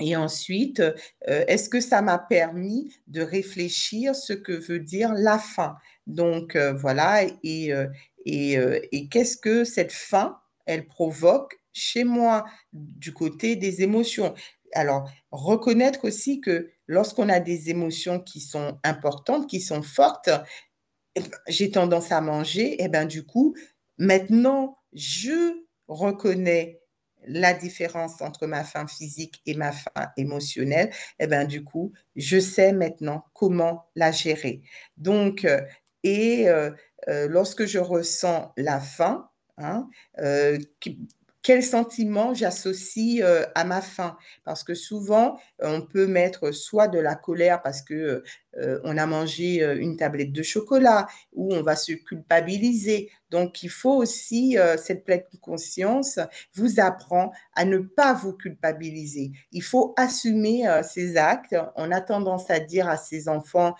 et 0.00 0.16
ensuite, 0.16 0.80
euh, 0.80 1.44
est-ce 1.46 1.68
que 1.68 1.80
ça 1.80 2.02
m'a 2.02 2.18
permis 2.18 2.94
de 3.06 3.22
réfléchir 3.22 4.14
ce 4.14 4.32
que 4.32 4.52
veut 4.52 4.80
dire 4.80 5.12
la 5.14 5.38
faim 5.38 5.76
Donc 6.06 6.56
euh, 6.56 6.72
voilà, 6.72 7.22
et, 7.42 7.72
euh, 7.72 7.88
et, 8.24 9.08
qu'est-ce 9.08 9.36
que 9.36 9.64
cette 9.64 9.92
faim, 9.92 10.38
elle 10.66 10.86
provoque 10.86 11.60
chez 11.72 12.04
moi 12.04 12.44
du 12.72 13.12
côté 13.12 13.56
des 13.56 13.82
émotions? 13.82 14.34
Alors, 14.72 15.08
reconnaître 15.30 16.04
aussi 16.04 16.40
que 16.40 16.70
lorsqu'on 16.88 17.28
a 17.28 17.38
des 17.38 17.70
émotions 17.70 18.18
qui 18.18 18.40
sont 18.40 18.80
importantes, 18.82 19.48
qui 19.48 19.60
sont 19.60 19.82
fortes, 19.82 20.30
eh 21.14 21.20
ben, 21.20 21.38
j'ai 21.46 21.70
tendance 21.70 22.10
à 22.10 22.20
manger, 22.20 22.74
et 22.74 22.84
eh 22.84 22.88
bien 22.88 23.04
du 23.04 23.24
coup, 23.24 23.54
maintenant, 23.98 24.78
je 24.92 25.64
reconnais 25.86 26.80
la 27.26 27.54
différence 27.54 28.20
entre 28.20 28.46
ma 28.46 28.64
faim 28.64 28.86
physique 28.86 29.42
et 29.46 29.54
ma 29.54 29.72
faim 29.72 30.08
émotionnelle, 30.16 30.90
eh 31.18 31.26
ben 31.26 31.46
du 31.46 31.64
coup, 31.64 31.92
je 32.16 32.38
sais 32.38 32.72
maintenant 32.72 33.24
comment 33.34 33.86
la 33.94 34.12
gérer. 34.12 34.62
Donc, 34.96 35.44
euh, 35.44 35.60
et 36.02 36.48
euh, 36.48 36.70
euh, 37.08 37.26
lorsque 37.28 37.64
je 37.66 37.78
ressens 37.78 38.52
la 38.56 38.80
faim, 38.80 39.28
hein, 39.58 39.88
quel 41.44 41.62
sentiment 41.62 42.32
j'associe 42.32 43.20
euh, 43.22 43.44
à 43.54 43.64
ma 43.64 43.82
faim? 43.82 44.16
Parce 44.44 44.64
que 44.64 44.74
souvent, 44.74 45.38
on 45.60 45.82
peut 45.82 46.06
mettre 46.06 46.52
soit 46.52 46.88
de 46.88 46.98
la 46.98 47.14
colère 47.14 47.60
parce 47.62 47.82
que 47.82 48.24
euh, 48.56 48.80
on 48.82 48.96
a 48.96 49.04
mangé 49.04 49.62
euh, 49.62 49.76
une 49.78 49.98
tablette 49.98 50.32
de 50.32 50.42
chocolat, 50.42 51.06
ou 51.34 51.54
on 51.54 51.62
va 51.62 51.76
se 51.76 51.92
culpabiliser. 51.92 53.10
Donc, 53.28 53.62
il 53.62 53.68
faut 53.68 53.94
aussi 53.94 54.56
cette 54.78 55.04
pleine 55.04 55.24
conscience 55.42 56.20
vous 56.54 56.78
apprend 56.78 57.32
à 57.54 57.64
ne 57.64 57.78
pas 57.78 58.14
vous 58.14 58.32
culpabiliser. 58.32 59.32
Il 59.50 59.62
faut 59.62 59.92
assumer 59.96 60.64
ses 60.84 61.16
actes. 61.16 61.56
On 61.74 61.90
a 61.90 62.00
tendance 62.00 62.48
à 62.48 62.60
dire 62.60 62.88
à 62.88 62.96
ses 62.96 63.28
enfants 63.28 63.74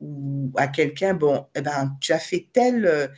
ou 0.00 0.50
à 0.56 0.66
quelqu'un, 0.68 1.12
bon, 1.12 1.46
eh 1.54 1.60
ben, 1.60 1.94
tu 2.00 2.14
as 2.14 2.18
fait 2.18 2.48
telle, 2.54 3.12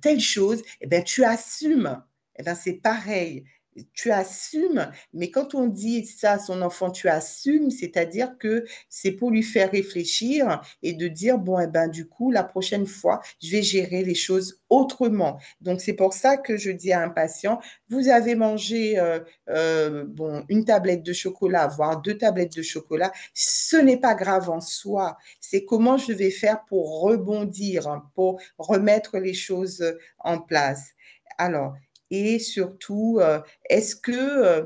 telle 0.00 0.20
chose, 0.20 0.62
eh 0.80 0.86
ben, 0.86 1.04
tu 1.04 1.24
assumes 1.24 2.02
eh 2.38 2.42
ben, 2.42 2.54
c'est 2.54 2.74
pareil. 2.74 3.44
Tu 3.92 4.10
assumes, 4.10 4.90
mais 5.12 5.30
quand 5.30 5.54
on 5.54 5.66
dit 5.66 6.06
ça 6.06 6.32
à 6.32 6.38
son 6.38 6.62
enfant, 6.62 6.90
tu 6.90 7.08
assumes, 7.08 7.70
c'est-à-dire 7.70 8.38
que 8.38 8.64
c'est 8.88 9.12
pour 9.12 9.30
lui 9.30 9.42
faire 9.42 9.70
réfléchir 9.70 10.62
et 10.82 10.94
de 10.94 11.08
dire, 11.08 11.36
bon, 11.36 11.58
eh 11.60 11.66
ben, 11.66 11.86
du 11.88 12.08
coup, 12.08 12.30
la 12.30 12.42
prochaine 12.42 12.86
fois, 12.86 13.20
je 13.42 13.50
vais 13.50 13.62
gérer 13.62 14.02
les 14.02 14.14
choses 14.14 14.62
autrement. 14.70 15.38
Donc, 15.60 15.82
c'est 15.82 15.92
pour 15.92 16.14
ça 16.14 16.38
que 16.38 16.56
je 16.56 16.70
dis 16.70 16.92
à 16.94 17.02
un 17.02 17.10
patient, 17.10 17.60
vous 17.90 18.08
avez 18.08 18.34
mangé 18.34 18.98
euh, 18.98 19.20
euh, 19.50 20.04
bon, 20.08 20.44
une 20.48 20.64
tablette 20.64 21.02
de 21.02 21.12
chocolat, 21.12 21.66
voire 21.66 22.00
deux 22.00 22.16
tablettes 22.16 22.56
de 22.56 22.62
chocolat, 22.62 23.12
ce 23.34 23.76
n'est 23.76 24.00
pas 24.00 24.14
grave 24.14 24.48
en 24.48 24.62
soi. 24.62 25.18
C'est 25.40 25.66
comment 25.66 25.98
je 25.98 26.12
vais 26.14 26.30
faire 26.30 26.64
pour 26.64 27.02
rebondir, 27.02 28.02
pour 28.14 28.40
remettre 28.56 29.18
les 29.18 29.34
choses 29.34 29.84
en 30.18 30.38
place. 30.40 30.94
Alors, 31.38 31.74
et 32.10 32.38
surtout, 32.38 33.18
euh, 33.20 33.40
est-ce 33.68 33.96
que 33.96 34.12
euh, 34.12 34.64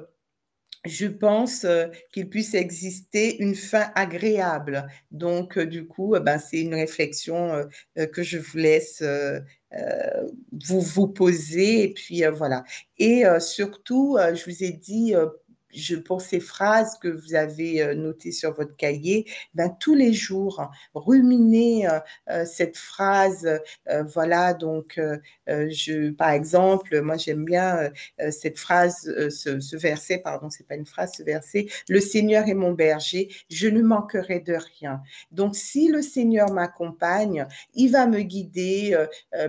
je 0.87 1.07
pense 1.07 1.65
euh, 1.65 1.89
qu'il 2.13 2.29
puisse 2.31 2.55
exister 2.55 3.43
une 3.43 3.55
fin 3.55 3.91
agréable? 3.95 4.89
Donc, 5.11 5.59
du 5.59 5.87
coup, 5.87 6.17
ben, 6.21 6.39
c'est 6.39 6.61
une 6.61 6.75
réflexion 6.75 7.69
que 8.13 8.23
je 8.23 8.39
vous 8.39 8.59
laisse 8.59 9.03
vous 9.73 10.81
vous 10.81 11.09
poser. 11.09 11.85
Et 11.85 11.93
puis, 11.93 12.23
voilà. 12.33 12.65
Et 12.99 13.25
surtout, 13.41 14.19
je 14.19 14.45
vous 14.45 14.65
ai 14.65 14.73
dit 14.73 15.15
je, 15.73 15.97
pour 15.97 16.21
ces 16.21 16.41
phrases 16.41 16.99
que 16.99 17.09
vous 17.09 17.35
avez 17.35 17.83
euh, 17.83 17.95
notées 17.95 18.33
sur 18.33 18.53
votre 18.55 18.77
cahier, 18.77 19.27
ben, 19.55 19.75
tous 19.81 19.95
les 19.95 20.13
jours, 20.13 20.71
ruminer 20.95 21.89
euh, 21.89 22.01
euh, 22.31 22.45
cette 22.45 22.77
phrase. 22.77 23.49
voilà, 24.15 24.55
donc, 24.55 25.01
je, 25.47 26.11
par 26.11 26.31
exemple, 26.31 27.01
moi 27.01 27.17
j'aime 27.17 27.45
bien 27.45 27.91
cette 28.31 28.59
phrase, 28.59 29.03
ce, 29.31 29.61
ce, 29.61 29.77
verset, 29.77 30.19
pardon, 30.19 30.49
c'est 30.51 30.67
pas 30.67 30.77
une 30.77 30.87
phrase, 30.87 31.13
ce 31.17 31.23
verset. 31.23 31.67
Le 31.89 32.01
Seigneur 32.01 32.49
est 32.49 32.55
mon 32.55 32.73
berger, 32.73 33.29
je 33.51 33.69
ne 33.69 33.83
manquerai 33.83 34.41
de 34.41 34.57
rien. 34.79 35.03
Donc, 35.33 35.57
si 35.57 35.89
le 35.89 36.03
Seigneur 36.03 36.53
m'accompagne, 36.53 37.47
il 37.75 37.91
va 37.91 38.07
me 38.07 38.21
guider, 38.21 38.97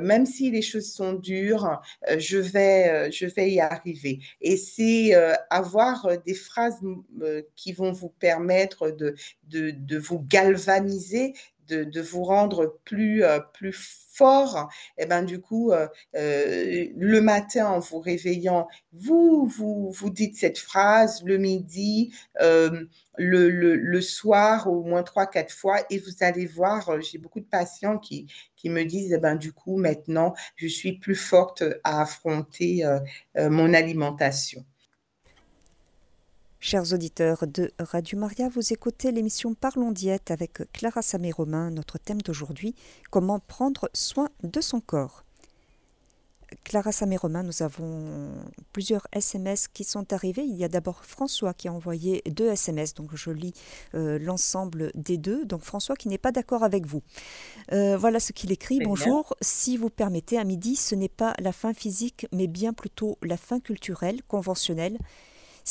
même 0.02 0.26
si 0.26 0.52
les 0.52 0.62
choses 0.62 0.92
sont 0.92 1.14
dures, 1.14 1.82
je 2.18 2.38
vais, 2.38 3.12
je 3.12 3.26
vais 3.26 3.52
y 3.52 3.60
arriver. 3.60 4.20
Et 4.42 4.58
c'est 4.58 5.14
avoir 5.50 6.06
euh, 6.11 6.11
des 6.18 6.34
phrases 6.34 6.80
euh, 7.22 7.42
qui 7.56 7.74
vont 7.74 7.92
vous 7.92 8.10
permettre 8.10 8.92
de, 8.92 9.16
de, 9.48 9.98
vous 9.98 10.20
galvaniser, 10.20 11.34
de, 11.68 12.02
vous 12.02 12.24
rendre 12.24 12.80
plus, 12.84 13.24
euh, 13.24 13.40
plus 13.54 13.74
fort, 14.14 14.70
et 14.98 15.04
eh 15.04 15.06
ben 15.06 15.24
du 15.24 15.40
coup, 15.40 15.72
le 16.14 17.20
matin 17.22 17.68
en 17.68 17.80
vous 17.80 18.00
réveillant, 18.00 18.68
vous, 18.92 19.48
vous, 19.48 19.90
vous 19.90 20.10
dites 20.10 20.36
cette 20.36 20.58
phrase, 20.60 21.24
le 21.24 21.38
midi, 21.38 22.14
le, 22.38 22.90
le, 23.48 24.02
soir, 24.02 24.68
au 24.68 24.84
moins 24.84 25.04
trois, 25.04 25.28
quatre 25.28 25.54
fois, 25.54 25.78
et 25.90 25.98
vous 25.98 26.12
allez 26.20 26.46
voir, 26.46 27.02
j'ai 27.02 27.20
beaucoup 27.20 27.40
de 27.40 27.46
patients 27.46 27.98
qui, 27.98 28.28
qui 28.58 28.70
me 28.70 28.84
disent, 28.84 29.14
eh 29.14 29.18
ben 29.18 29.38
du 29.38 29.54
coup, 29.54 29.78
maintenant, 29.78 30.34
je 30.58 30.68
suis 30.68 31.00
plus 31.00 31.16
forte 31.16 31.64
à 31.86 32.02
affronter 32.02 32.84
mon 33.38 33.74
alimentation. 33.74 34.66
Chers 36.64 36.94
auditeurs 36.94 37.48
de 37.48 37.72
Radio 37.80 38.20
Maria, 38.20 38.48
vous 38.48 38.72
écoutez 38.72 39.12
l'émission 39.12 39.56
Parlons 39.56 39.92
Diète 39.92 40.30
avec 40.30 40.62
Clara 40.74 41.02
Samé-Romain. 41.02 41.72
Notre 41.72 41.98
thème 41.98 42.22
d'aujourd'hui, 42.22 42.76
comment 43.10 43.40
prendre 43.40 43.90
soin 43.96 44.30
de 44.44 44.62
son 44.62 44.80
corps. 44.80 45.24
Clara 46.64 46.92
Samé-Romain, 46.92 47.42
nous 47.42 47.64
avons 47.64 48.30
plusieurs 48.74 49.08
SMS 49.12 49.70
qui 49.70 49.84
sont 49.84 50.14
arrivés. 50.14 50.44
Il 50.44 50.56
y 50.56 50.64
a 50.64 50.68
d'abord 50.68 51.04
François 51.04 51.56
qui 51.56 51.68
a 51.68 51.74
envoyé 51.74 52.22
deux 52.30 52.50
SMS, 52.52 52.94
donc 52.94 53.10
je 53.16 53.32
lis 53.32 53.56
euh, 53.96 54.20
l'ensemble 54.20 54.92
des 54.94 55.18
deux. 55.18 55.46
Donc 55.46 55.64
François 55.64 55.96
qui 55.96 56.10
n'est 56.10 56.20
pas 56.20 56.32
d'accord 56.32 56.64
avec 56.64 56.86
vous. 56.86 57.02
Euh, 57.72 57.98
voilà 57.98 58.20
ce 58.20 58.34
qu'il 58.34 58.52
écrit. 58.52 58.78
Bonjour, 58.84 59.34
si 59.42 59.78
vous 59.78 59.90
permettez, 59.90 60.38
à 60.38 60.44
midi, 60.44 60.76
ce 60.76 60.94
n'est 60.94 61.10
pas 61.10 61.34
la 61.40 61.54
fin 61.54 61.74
physique, 61.74 62.28
mais 62.32 62.46
bien 62.46 62.72
plutôt 62.72 63.18
la 63.24 63.38
fin 63.38 63.60
culturelle, 63.60 64.22
conventionnelle 64.28 65.00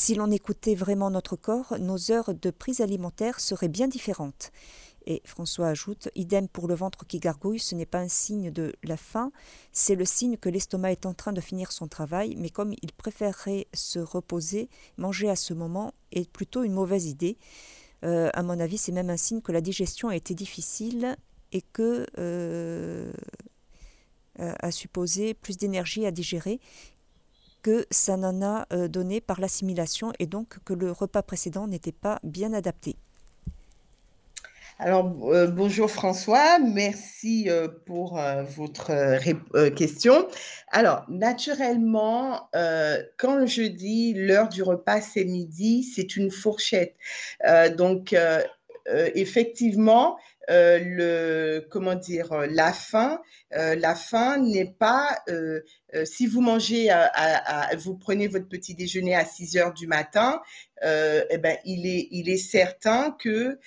si 0.01 0.15
l'on 0.15 0.31
écoutait 0.31 0.73
vraiment 0.73 1.11
notre 1.11 1.35
corps, 1.35 1.75
nos 1.79 2.09
heures 2.09 2.33
de 2.33 2.49
prise 2.49 2.81
alimentaire 2.81 3.39
seraient 3.39 3.67
bien 3.67 3.87
différentes. 3.87 4.51
Et 5.05 5.21
François 5.25 5.67
ajoute, 5.67 6.09
idem 6.15 6.47
pour 6.47 6.67
le 6.67 6.73
ventre 6.73 7.05
qui 7.05 7.19
gargouille, 7.19 7.59
ce 7.59 7.75
n'est 7.75 7.85
pas 7.85 7.99
un 7.99 8.07
signe 8.07 8.49
de 8.49 8.73
la 8.83 8.97
faim, 8.97 9.31
c'est 9.71 9.93
le 9.93 10.05
signe 10.05 10.37
que 10.37 10.49
l'estomac 10.49 10.93
est 10.93 11.05
en 11.05 11.13
train 11.13 11.33
de 11.33 11.39
finir 11.39 11.71
son 11.71 11.87
travail, 11.87 12.35
mais 12.35 12.49
comme 12.49 12.73
il 12.81 12.91
préférerait 12.93 13.67
se 13.75 13.99
reposer, 13.99 14.69
manger 14.97 15.29
à 15.29 15.35
ce 15.35 15.53
moment 15.53 15.93
est 16.11 16.27
plutôt 16.27 16.63
une 16.63 16.73
mauvaise 16.73 17.05
idée. 17.05 17.37
Euh, 18.03 18.31
à 18.33 18.41
mon 18.41 18.59
avis, 18.59 18.79
c'est 18.79 18.91
même 18.91 19.11
un 19.11 19.17
signe 19.17 19.41
que 19.41 19.51
la 19.51 19.61
digestion 19.61 20.09
a 20.09 20.15
été 20.15 20.33
difficile 20.33 21.15
et 21.51 21.61
que 21.61 22.07
euh, 22.17 23.13
a 24.39 24.71
supposé 24.71 25.35
plus 25.35 25.57
d'énergie 25.57 26.07
à 26.07 26.11
digérer 26.11 26.59
que 27.61 27.85
ça 27.91 28.17
n'en 28.17 28.41
a 28.41 28.65
euh, 28.73 28.87
donné 28.87 29.21
par 29.21 29.39
l'assimilation 29.39 30.11
et 30.19 30.25
donc 30.25 30.57
que 30.65 30.73
le 30.73 30.91
repas 30.91 31.21
précédent 31.21 31.67
n'était 31.67 31.91
pas 31.91 32.19
bien 32.23 32.53
adapté. 32.53 32.95
Alors, 34.79 35.13
euh, 35.31 35.47
bonjour 35.47 35.91
François, 35.91 36.57
merci 36.57 37.47
euh, 37.49 37.67
pour 37.85 38.19
votre 38.55 38.91
question. 39.75 40.27
Alors, 40.71 41.05
naturellement, 41.07 42.49
quand 43.17 43.45
je 43.45 43.63
dis 43.63 44.13
l'heure 44.15 44.49
du 44.49 44.63
repas, 44.63 45.01
c'est 45.01 45.25
midi, 45.25 45.83
c'est 45.83 46.15
une 46.15 46.31
fourchette. 46.31 46.95
donc, 47.77 48.15
effectivement, 48.87 50.17
le 50.51 51.65
comment 51.69 51.95
dire 51.95 52.29
la 52.49 52.73
faim 52.73 53.21
la 53.51 53.95
faim 53.95 54.37
n'est 54.37 54.73
pas 54.79 55.17
si 56.03 56.27
vous 56.27 56.41
mangez 56.41 56.89
à, 56.89 57.69
vous 57.77 57.95
prenez 57.95 58.27
votre 58.27 58.47
petit 58.47 58.75
déjeuner 58.75 59.15
à 59.15 59.25
6 59.25 59.57
heures 59.57 59.73
du 59.73 59.87
matin 59.87 60.41
eh 60.83 61.37
ben 61.37 61.57
il 61.65 61.85
est 61.85 62.07
il 62.11 62.29
est 62.29 62.37
certain 62.37 63.11
que 63.11 63.59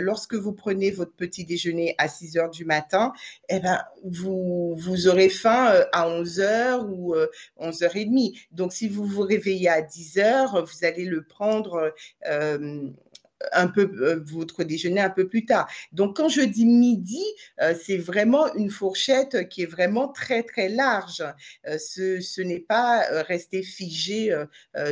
lorsque 0.00 0.34
vous 0.34 0.52
prenez 0.52 0.90
votre 0.90 1.14
petit 1.14 1.44
déjeuner 1.44 1.94
à 1.98 2.08
6 2.08 2.36
heures 2.38 2.50
du 2.50 2.64
matin 2.64 3.12
eh 3.48 3.60
ben 3.60 3.82
vous 4.04 4.74
vous 4.76 5.08
aurez 5.08 5.28
faim 5.28 5.72
à 5.92 6.08
11 6.08 6.40
heures 6.40 6.86
ou 6.88 7.14
11 7.56 7.82
heures 7.82 7.96
et 7.96 8.04
demie. 8.04 8.38
Donc 8.50 8.72
si 8.72 8.88
vous 8.88 9.04
vous 9.04 9.22
réveillez 9.22 9.68
à 9.68 9.82
10 9.82 10.18
heures 10.18 10.64
vous 10.64 10.84
allez 10.84 11.04
le 11.04 11.22
prendre 11.22 11.94
un 13.52 13.66
peu 13.68 13.90
euh, 14.00 14.20
votre 14.24 14.64
déjeuner 14.64 15.00
un 15.00 15.10
peu 15.10 15.28
plus 15.28 15.44
tard. 15.44 15.68
Donc 15.92 16.16
quand 16.16 16.28
je 16.28 16.42
dis 16.42 16.66
midi, 16.66 17.22
euh, 17.60 17.74
c'est 17.80 17.96
vraiment 17.96 18.52
une 18.54 18.70
fourchette 18.70 19.48
qui 19.48 19.62
est 19.62 19.66
vraiment 19.66 20.08
très 20.08 20.42
très 20.42 20.68
large. 20.68 21.22
Euh, 21.66 21.78
ce, 21.78 22.42
n'est 22.42 22.60
pas 22.60 23.04
rester 23.22 23.62
figé 23.62 24.34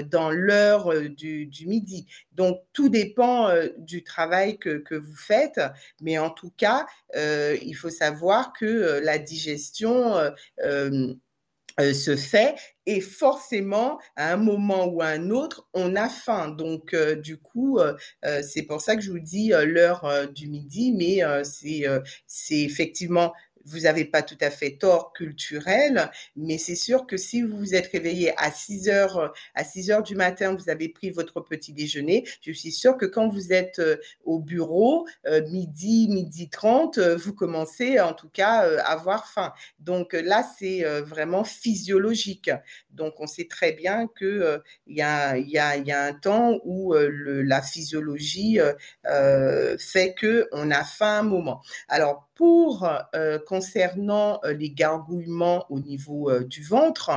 dans 0.09 0.31
l'heure 0.31 0.93
du, 1.11 1.51
midi. 1.67 2.07
Donc 2.33 2.61
tout 2.73 2.89
dépend 2.89 3.51
du 3.79 4.05
travail 4.05 4.57
que, 4.59 4.79
que, 4.79 4.95
vous 4.95 5.17
faites, 5.17 5.61
mais 6.01 6.19
en 6.19 6.31
tout 6.31 6.53
cas, 6.57 6.87
il 7.17 7.75
faut 7.75 7.91
savoir 7.91 8.53
que 8.53 9.01
la 9.03 9.19
digestion 9.19 10.15
euh, 11.81 11.95
se 11.95 12.17
fait. 12.17 12.55
Et 12.87 13.01
forcément 13.01 14.01
à 14.17 14.33
un 14.33 14.37
moment 14.37 14.87
ou 14.87 15.01
à 15.01 15.09
un 15.09 15.31
autre 15.31 15.69
on 15.75 15.95
a 15.97 16.09
faim. 16.09 16.49
Donc 16.49 16.93
euh, 16.93 17.15
du 17.15 17.37
coup 17.37 17.79
euh, 17.79 17.95
c'est 18.43 18.63
pour 18.63 18.81
ça 18.81 18.97
que 18.97 19.03
je 19.03 19.11
vous 19.11 19.21
dis 19.21 19.53
l'heure 19.65 20.29
du 20.35 20.49
midi. 20.49 20.93
Mais 20.93 21.21
c'est 21.45 21.85
c'est 22.27 22.61
effectivement 22.61 23.33
vous 23.71 23.81
n'avez 23.81 24.05
pas 24.05 24.23
tout 24.23 24.39
à 24.41 24.51
fait 24.51 24.77
tort 24.77 25.13
culturel, 25.13 26.11
mais 26.37 26.59
c'est 26.59 26.75
sûr 26.75 27.07
que 27.07 27.17
si 27.17 27.43
vous 27.43 27.57
vous 27.57 27.75
êtes 27.75 27.87
réveillé 27.89 28.33
à 28.37 28.51
6 28.51 28.89
heures, 28.89 29.33
à 29.55 29.65
6 29.65 29.91
heures 29.91 30.03
du 30.03 30.17
matin, 30.17 30.55
vous 30.55 30.69
avez 30.69 30.89
pris 30.89 31.11
votre 31.11 31.41
petit 31.41 31.73
déjeuner, 31.73 32.25
je 32.43 32.53
suis 32.53 32.73
sûre 32.73 32.97
que 32.97 33.07
quand 33.07 33.29
vous 33.29 33.53
êtes 33.53 33.79
euh, 33.79 33.97
au 34.25 34.39
bureau, 34.39 35.07
euh, 35.27 35.47
midi, 35.49 36.09
midi 36.09 36.49
30, 36.49 36.99
euh, 36.99 37.17
vous 37.17 37.35
commencez 37.35 38.01
en 38.01 38.13
tout 38.13 38.29
cas 38.29 38.63
à 38.81 38.93
avoir 38.93 39.29
faim. 39.29 39.53
Donc 39.79 40.13
là, 40.13 40.45
c'est 40.59 40.83
vraiment 41.01 41.45
physiologique. 41.45 42.51
Donc 42.91 43.21
on 43.21 43.27
sait 43.27 43.47
très 43.47 43.73
bien 43.73 44.09
qu'il 44.19 44.61
y, 44.89 45.03
a, 45.03 45.37
y, 45.37 45.93
un 45.93 46.13
temps 46.15 46.59
où 46.65 46.95
la 46.95 47.63
physiologie 47.63 48.59
fait 49.79 50.15
qu'on 50.21 50.71
a 50.71 50.85
faim 50.85 51.21
un 51.21 51.23
moment. 51.23 51.63
Alors 51.89 52.30
pour 52.41 52.89
euh, 53.15 53.39
concernant 53.39 54.41
euh, 54.47 54.55
les 54.55 54.71
gargouillements 54.71 55.67
au 55.69 55.79
niveau 55.79 56.31
euh, 56.31 56.43
du 56.43 56.63
ventre, 56.63 57.11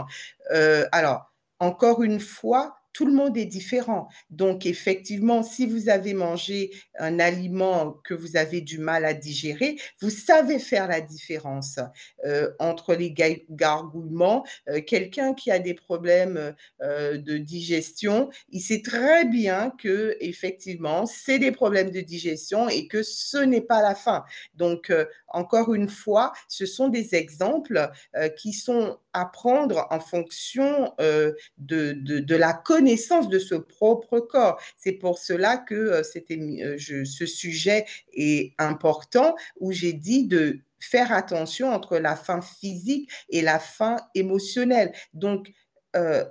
alors 0.91 1.31
encore 1.59 2.03
une 2.03 2.19
fois, 2.19 2.75
tout 2.93 3.05
le 3.05 3.11
monde 3.11 3.37
est 3.37 3.45
différent. 3.45 4.07
Donc, 4.29 4.65
effectivement, 4.65 5.43
si 5.43 5.65
vous 5.65 5.89
avez 5.89 6.13
mangé 6.13 6.71
un 6.97 7.19
aliment 7.19 7.93
que 8.03 8.13
vous 8.13 8.37
avez 8.37 8.61
du 8.61 8.77
mal 8.77 9.03
à 9.03 9.13
digérer, 9.13 9.77
vous 10.01 10.11
savez 10.11 10.59
faire 10.59 10.87
la 10.87 11.01
différence 11.01 11.79
euh, 12.25 12.51
entre 12.59 12.93
les 12.93 13.13
gargouillements. 13.49 14.45
Euh, 14.69 14.81
quelqu'un 14.81 15.33
qui 15.33 15.51
a 15.51 15.59
des 15.59 15.73
problèmes 15.73 16.55
euh, 16.81 17.17
de 17.17 17.37
digestion, 17.37 18.29
il 18.49 18.61
sait 18.61 18.81
très 18.81 19.25
bien 19.25 19.71
que, 19.79 20.15
effectivement, 20.19 21.05
c'est 21.05 21.39
des 21.39 21.51
problèmes 21.51 21.91
de 21.91 22.01
digestion 22.01 22.69
et 22.69 22.87
que 22.87 23.01
ce 23.01 23.37
n'est 23.37 23.61
pas 23.61 23.81
la 23.81 23.95
faim. 23.95 24.23
Donc, 24.53 24.91
encore 25.27 25.73
une 25.73 25.89
fois, 25.89 26.33
ce 26.47 26.65
sont 26.65 26.89
des 26.89 27.15
exemples 27.15 27.89
qui 28.37 28.53
sont 28.53 28.97
à 29.13 29.25
prendre 29.25 29.87
en 29.89 29.99
fonction 29.99 30.93
de, 30.99 31.35
de, 31.57 32.19
de 32.19 32.35
la 32.35 32.53
connaissance 32.53 33.29
de 33.29 33.39
ce 33.39 33.55
propre 33.55 34.19
corps. 34.19 34.59
C'est 34.77 34.93
pour 34.93 35.19
cela 35.19 35.57
que 35.57 35.75
euh, 35.75 36.01
euh, 36.31 37.05
ce 37.05 37.25
sujet 37.25 37.85
est 38.13 38.53
important 38.57 39.35
où 39.59 39.71
j'ai 39.71 39.93
dit 39.93 40.27
de 40.27 40.59
faire 40.79 41.11
attention 41.11 41.71
entre 41.71 41.97
la 41.97 42.15
faim 42.15 42.41
physique 42.41 43.09
et 43.29 43.41
la 43.41 43.59
faim 43.59 43.97
émotionnelle. 44.15 44.93
Donc, 45.13 45.51
euh, 45.95 46.25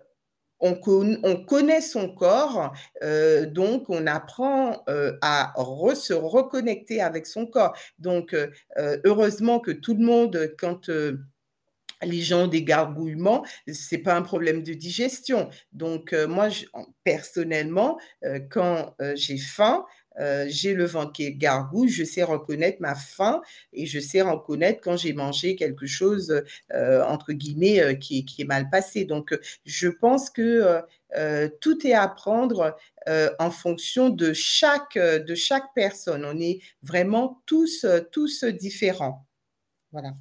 on, 0.61 0.79
on, 1.25 1.45
connaît 1.45 1.81
son 1.81 2.15
corps, 2.15 2.73
donc 3.49 3.91
on 3.91 4.07
apprend 4.07 4.85
à 5.21 5.53
se 5.97 6.13
reconnecter 6.13 7.01
avec 7.01 7.27
son 7.27 7.47
corps. 7.47 7.77
Donc, 7.99 8.37
heureusement 9.05 9.59
que 9.59 9.73
tout 9.73 9.95
le 9.95 10.05
monde, 10.05 10.55
quand 10.61 10.89
les 12.05 12.21
gens 12.21 12.45
ont 12.45 12.49
des 12.49 12.65
gargouillements, 12.65 13.45
c'est 13.73 13.99
pas 13.99 14.15
un 14.15 14.23
problème 14.23 14.63
de 14.63 14.75
digestion. 14.75 15.51
Donc 15.73 16.15
moi, 16.29 16.49
personnellement, 17.05 17.99
quand 18.51 18.95
j'ai 19.15 19.39
faim, 19.39 19.85
euh, 20.21 20.47
j'ai 20.49 20.75
le 20.75 20.85
ventre 20.85 21.13
qui 21.13 21.33
gargouille, 21.35 21.89
je 21.89 22.05
sais 22.05 22.23
reconnaître 22.23 22.79
ma 22.81 22.95
faim 22.95 23.41
et 23.73 23.87
je 23.87 23.99
sais 23.99 24.23
reconnaître 24.23 24.81
quand 24.83 24.97
j'ai 24.97 25.13
mangé 25.13 25.57
quelque 25.57 25.87
chose, 25.87 26.43
euh, 26.73 27.05
entre 27.05 27.33
guillemets, 27.33 27.81
euh, 27.81 27.95
qui, 27.95 28.25
qui, 28.25 28.43
est 28.43 28.47
mal 28.47 28.69
passé. 28.71 29.05
Donc, 29.05 29.37
je 29.65 29.89
pense 29.89 30.31
que 30.31 30.83
tout 31.61 31.87
est 31.87 31.93
à 31.93 32.09
prendre 32.09 32.77
en 33.07 33.51
fonction 33.51 34.09
de 34.09 34.33
chaque, 34.33 34.97
de 34.97 35.35
chaque 35.35 35.75
personne. 35.75 36.25
On 36.25 36.39
est 36.39 36.61
vraiment 36.83 37.43
tous, 37.47 37.87
tous 38.11 38.45
différents. 38.45 39.27
Voilà. 39.93 40.15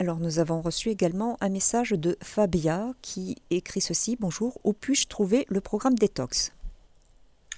Alors 0.00 0.18
nous 0.18 0.38
avons 0.38 0.60
reçu 0.60 0.90
également 0.90 1.36
un 1.40 1.48
message 1.48 1.90
de 1.90 2.16
Fabia 2.22 2.92
qui 3.02 3.36
écrit 3.50 3.80
ceci. 3.80 4.16
Bonjour, 4.18 4.60
où 4.62 4.72
puis-je 4.72 5.08
trouver 5.08 5.44
le 5.48 5.60
programme 5.60 5.96
Détox? 5.96 6.52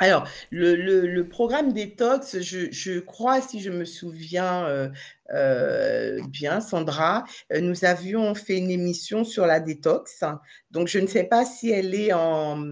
Alors, 0.02 0.26
le, 0.50 1.20
programme 1.24 1.74
détox, 1.74 2.40
je, 2.40 2.98
crois, 3.00 3.42
si 3.42 3.60
je 3.60 3.70
me 3.70 3.84
souviens 3.84 4.64
euh, 4.64 4.88
euh, 5.34 6.18
bien, 6.28 6.62
Sandra, 6.62 7.24
euh, 7.52 7.60
nous 7.60 7.84
avions 7.84 8.34
fait 8.34 8.56
une 8.56 8.70
émission 8.70 9.24
sur 9.24 9.44
la 9.44 9.60
détox. 9.60 10.24
Donc, 10.70 10.88
je 10.88 10.98
ne 10.98 11.06
sais 11.06 11.24
pas 11.24 11.44
si 11.44 11.68
elle 11.70 11.94
est 11.94 12.14
en. 12.14 12.64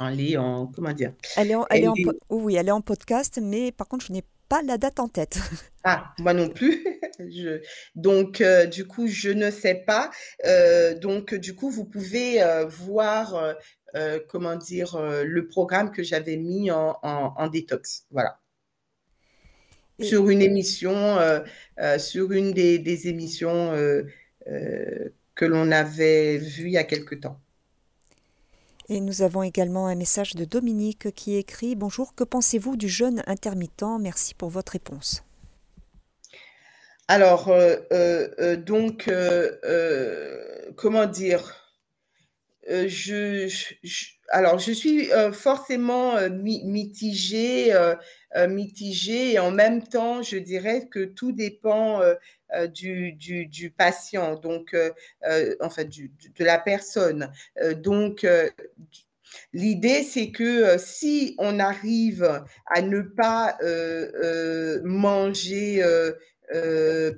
Elle 0.00 0.20
est 0.20 0.36
en. 0.36 0.66
Comment 0.66 0.92
dire? 0.92 1.14
Elle 1.38 1.50
est 1.50 1.54
en, 1.54 1.64
elle 1.70 1.84
est 1.84 1.88
en, 1.88 1.94
Oui, 2.28 2.56
elle 2.56 2.68
est 2.68 2.72
en 2.72 2.82
podcast, 2.82 3.40
mais 3.42 3.72
par 3.72 3.88
contre, 3.88 4.04
je 4.04 4.12
n'ai 4.12 4.24
pas 4.50 4.60
la 4.62 4.76
date 4.76 5.00
en 5.00 5.08
tête. 5.08 5.38
Ah, 5.82 6.12
moi 6.18 6.34
non 6.34 6.50
plus. 6.50 6.84
donc, 7.94 8.42
du 8.70 8.86
coup, 8.86 9.06
je 9.06 9.30
ne 9.30 9.50
sais 9.50 9.76
pas. 9.86 10.10
donc, 11.00 11.34
du 11.34 11.54
coup, 11.54 11.70
vous 11.70 11.86
pouvez 11.86 12.44
voir 12.68 13.56
euh, 13.96 14.20
comment 14.28 14.56
dire, 14.56 14.94
euh, 14.94 15.24
le 15.24 15.48
programme 15.48 15.90
que 15.90 16.02
j'avais 16.02 16.36
mis 16.36 16.70
en, 16.70 16.98
en, 17.02 17.48
détox. 17.48 18.06
Voilà. 18.10 18.38
Sur 20.00 20.30
une 20.30 20.40
émission, 20.42 21.18
euh, 21.18 21.98
sur 21.98 22.32
une 22.32 22.52
des, 22.52 22.78
des 22.78 23.08
émissions 23.08 23.72
que 24.46 25.44
l'on 25.44 25.70
avait 25.70 26.38
vues 26.38 26.66
il 26.66 26.72
y 26.72 26.78
a 26.78 26.84
quelque 26.84 27.14
temps. 27.14 27.40
Et 28.92 29.00
nous 29.00 29.22
avons 29.22 29.42
également 29.44 29.86
un 29.86 29.94
message 29.94 30.34
de 30.34 30.44
Dominique 30.44 31.14
qui 31.14 31.36
écrit 31.36 31.76
Bonjour, 31.76 32.14
que 32.14 32.24
pensez-vous 32.24 32.76
du 32.76 32.88
jeûne 32.88 33.22
intermittent? 33.26 33.84
Merci 34.00 34.34
pour 34.34 34.50
votre 34.50 34.72
réponse. 34.72 35.22
Alors, 37.06 37.50
donc, 38.66 39.08
comment 40.76 41.06
dire? 41.06 41.60
Euh, 42.68 42.86
je, 42.88 43.48
alors, 44.28 44.58
je 44.58 44.70
suis 44.72 45.10
euh, 45.12 45.32
forcément 45.32 46.16
euh, 46.16 46.28
mitigée, 46.28 47.74
mitigée 48.48 49.32
et 49.32 49.38
en 49.38 49.50
même 49.50 49.82
temps, 49.82 50.22
je 50.22 50.36
dirais 50.36 50.86
que 50.88 51.04
tout 51.04 51.32
dépend 51.32 52.00
du, 52.72 53.12
du, 53.12 53.70
patient, 53.70 54.36
donc, 54.36 54.76
en 55.60 55.70
fait, 55.70 55.88
de 55.88 56.44
la 56.44 56.58
personne. 56.58 57.32
donc, 57.76 58.26
L'idée, 59.52 60.02
c'est 60.02 60.32
que 60.32 60.76
si 60.78 61.36
on 61.38 61.60
arrive 61.60 62.42
à 62.66 62.82
ne 62.82 63.00
pas 63.02 63.56
manger 64.84 65.84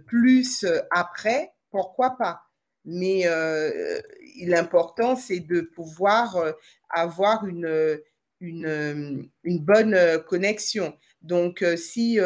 plus 0.07 0.67
après, 0.91 1.53
pourquoi 1.71 2.17
pas? 2.19 2.43
Mais 2.85 3.27
l'important, 4.41 5.17
c'est 5.17 5.41
de 5.41 5.61
pouvoir 5.61 6.37
euh, 6.37 6.53
avoir 6.91 7.47
une, 7.47 7.99
une, 8.41 9.29
une, 9.45 9.59
bonne 9.61 9.95
euh, 9.95 10.19
connexion. 10.19 10.97
Donc, 11.23 11.63
euh, 11.63 11.77
si 11.77 12.19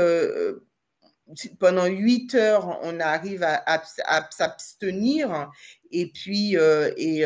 pendant 1.59 1.87
huit 1.87 2.35
heures, 2.35 2.79
on 2.83 3.01
arrive 3.01 3.43
à, 3.43 3.83
s'abstenir, 4.31 5.51
et 5.91 6.11
puis, 6.13 6.57
et 6.97 7.25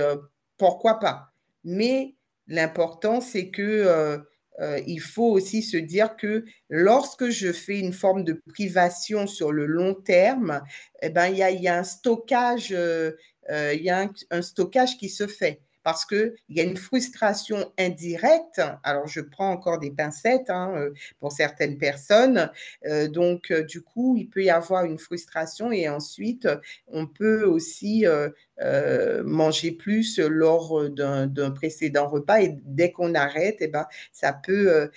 pourquoi 0.57 0.98
pas. 0.98 1.32
Mais 1.64 2.14
l'important, 2.46 3.20
c'est 3.20 3.51
que 3.51 4.22
il 4.86 5.01
faut 5.01 5.30
aussi 5.30 5.62
se 5.62 5.76
dire 5.76 6.16
que 6.16 6.44
lorsque 6.68 7.28
je 7.28 7.53
fais 7.53 7.78
une 7.78 7.92
forme 7.92 8.24
de 8.24 8.42
privation 8.48 9.26
sur 9.26 9.53
le 9.53 9.66
long 9.66 9.94
terme, 9.94 10.62
eh 11.03 11.11
ben, 11.11 11.26
il, 11.28 11.36
y 11.36 11.68
a, 11.68 11.78
un 11.78 11.84
stockage 11.84 12.74
euh, 13.51 13.74
il 13.74 13.82
y 13.82 13.90
a 13.90 14.09
un, 14.30 14.42
stockage 14.42 14.96
qui 14.96 15.09
se 15.09 15.26
fait 15.26 15.61
parce 15.91 16.05
qu'il 16.05 16.32
y 16.51 16.61
a 16.61 16.62
une 16.62 16.76
frustration 16.76 17.72
indirecte. 17.76 18.62
Alors, 18.84 19.09
je 19.09 19.20
prends 19.20 19.51
encore 19.51 19.80
des 19.80 19.91
pincettes 19.91 20.49
hein, 20.49 20.72
euh, 20.76 20.93
pour 21.18 21.32
certaines 21.32 21.78
personnes. 21.78 22.49
Euh, 22.86 23.09
donc, 23.09 23.53
du 23.53 23.82
coup, 23.82 24.16
il 24.16 24.30
peut 24.30 24.45
y 24.45 24.51
avoir 24.51 24.84
une 24.84 25.01
frustration 25.01 25.72
et 25.72 25.88
ensuite, 25.88 26.47
on 26.86 27.09
peut 27.09 27.43
aussi 27.43 28.05
manger 29.24 29.72
plus 29.72 30.20
lors 30.20 30.88
d'un 30.91 31.51
précédent 31.51 32.09
repas 32.09 32.41
et 32.41 32.57
dès 32.64 32.93
qu'on 32.93 33.14
arrête, 33.16 33.57
eh 33.59 33.66
ben, 33.66 33.86
ça 34.12 34.32
peut 34.32 34.91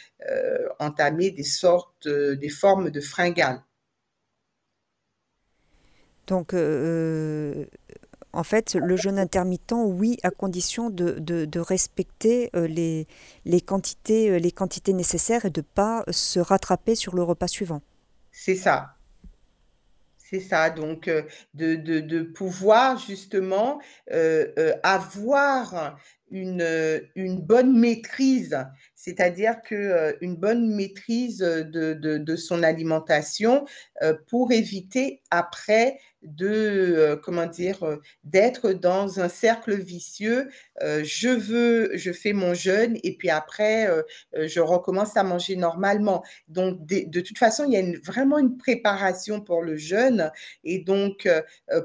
entamer 0.78 1.32
des 1.32 1.44
sortes, 1.44 2.08
des 2.08 2.50
formes 2.50 2.92
de 2.92 3.02
fringales. 3.02 3.64
Donc, 6.28 6.54
en 8.34 8.44
fait, 8.44 8.74
le 8.74 8.98
jeûne 8.98 9.20
intermittent, 9.20 9.74
oui, 9.74 10.18
à 10.24 10.32
condition 10.32 10.90
de, 10.90 11.60
respecter 11.60 12.50
euh, 12.56 12.68
les, 12.68 13.62
quantités, 13.62 14.30
euh, 14.32 14.38
les 14.38 14.52
quantités 14.52 14.94
nécessaires 14.94 15.46
et 15.46 15.52
de 15.52 15.62
ne 15.62 15.66
pas 15.66 16.04
se 16.10 16.40
rattraper 16.40 16.96
sur 16.96 17.16
le 17.16 17.22
repas 17.24 17.48
suivant. 17.48 17.82
C'est 18.32 18.56
ça. 18.56 18.96
C'est 20.18 20.40
ça, 20.40 20.72
donc 20.72 21.08
euh, 21.08 21.22
de, 21.54 22.24
pouvoir 22.24 22.98
justement 22.98 23.80
avoir 24.82 26.00
une, 26.32 27.02
une, 27.16 27.40
bonne 27.40 27.80
maîtrise, 27.80 28.58
c'est-à-dire 29.04 29.62
que 29.62 30.16
une 30.22 30.36
bonne 30.36 30.74
maîtrise 30.74 31.40
de, 31.40 31.94
de 31.94 32.36
son 32.36 32.64
alimentation 32.64 33.66
pour 34.28 34.52
éviter 34.54 35.22
après 35.30 36.00
de 36.24 36.48
euh, 36.48 37.16
comment 37.18 37.46
dire 37.46 37.84
euh, 37.84 38.02
d'être 38.24 38.72
dans 38.72 39.20
un 39.20 39.30
cercle 39.30 39.76
vicieux 39.76 40.50
euh, 40.82 41.02
je 41.04 41.30
veux 41.30 41.92
je 41.96 42.12
fais 42.12 42.34
mon 42.34 42.54
jeûne 42.54 42.98
et 43.04 43.16
puis 43.18 43.30
après 43.30 43.88
je 44.34 44.60
recommence 44.60 45.16
à 45.18 45.24
manger 45.24 45.56
normalement. 45.56 46.24
Donc 46.48 46.86
de, 46.86 47.20
toute 47.20 47.38
façon 47.38 47.66
il 47.66 47.74
y 47.74 47.78
a 47.78 48.00
vraiment 48.04 48.38
une 48.38 48.58
préparation 48.58 49.42
pour 49.42 49.62
le 49.62 49.76
jeûne 49.76 50.32
et 50.64 50.80
donc 50.80 51.28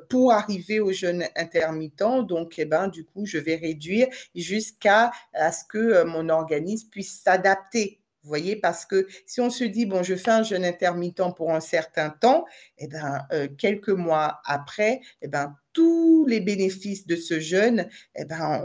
pour 0.08 0.32
arriver 0.32 0.80
au 0.80 0.92
jeûne 0.92 1.24
intermittent 1.36 2.26
donc 2.26 2.54
eh 2.58 2.64
ben 2.64 2.88
du 2.88 3.04
coup 3.04 3.26
je 3.26 3.38
vais 3.38 3.56
réduire 3.56 4.08
jusqu'à 4.34 5.10
ce 5.34 5.64
que 5.68 6.04
mon 6.04 6.28
organisme 6.28 6.88
puisse 6.90 7.07
s'adapter 7.08 8.00
vous 8.28 8.28
voyez, 8.28 8.56
parce 8.56 8.84
que 8.84 9.06
si 9.26 9.40
on 9.40 9.48
se 9.48 9.64
dit, 9.64 9.86
bon, 9.86 10.02
je 10.02 10.14
fais 10.14 10.30
un 10.30 10.42
jeûne 10.42 10.64
intermittent 10.64 11.34
pour 11.36 11.52
un 11.52 11.60
certain 11.60 12.10
temps, 12.10 12.44
eh 12.76 12.88
ben, 12.88 13.26
euh, 13.32 13.48
quelques 13.56 13.88
mois 13.88 14.40
après, 14.44 15.00
eh 15.22 15.28
ben, 15.28 15.56
tous 15.72 16.26
les 16.26 16.40
bénéfices 16.40 17.06
de 17.06 17.16
ce 17.16 17.40
jeûne, 17.40 17.88
eh 18.16 18.24
ben, 18.24 18.62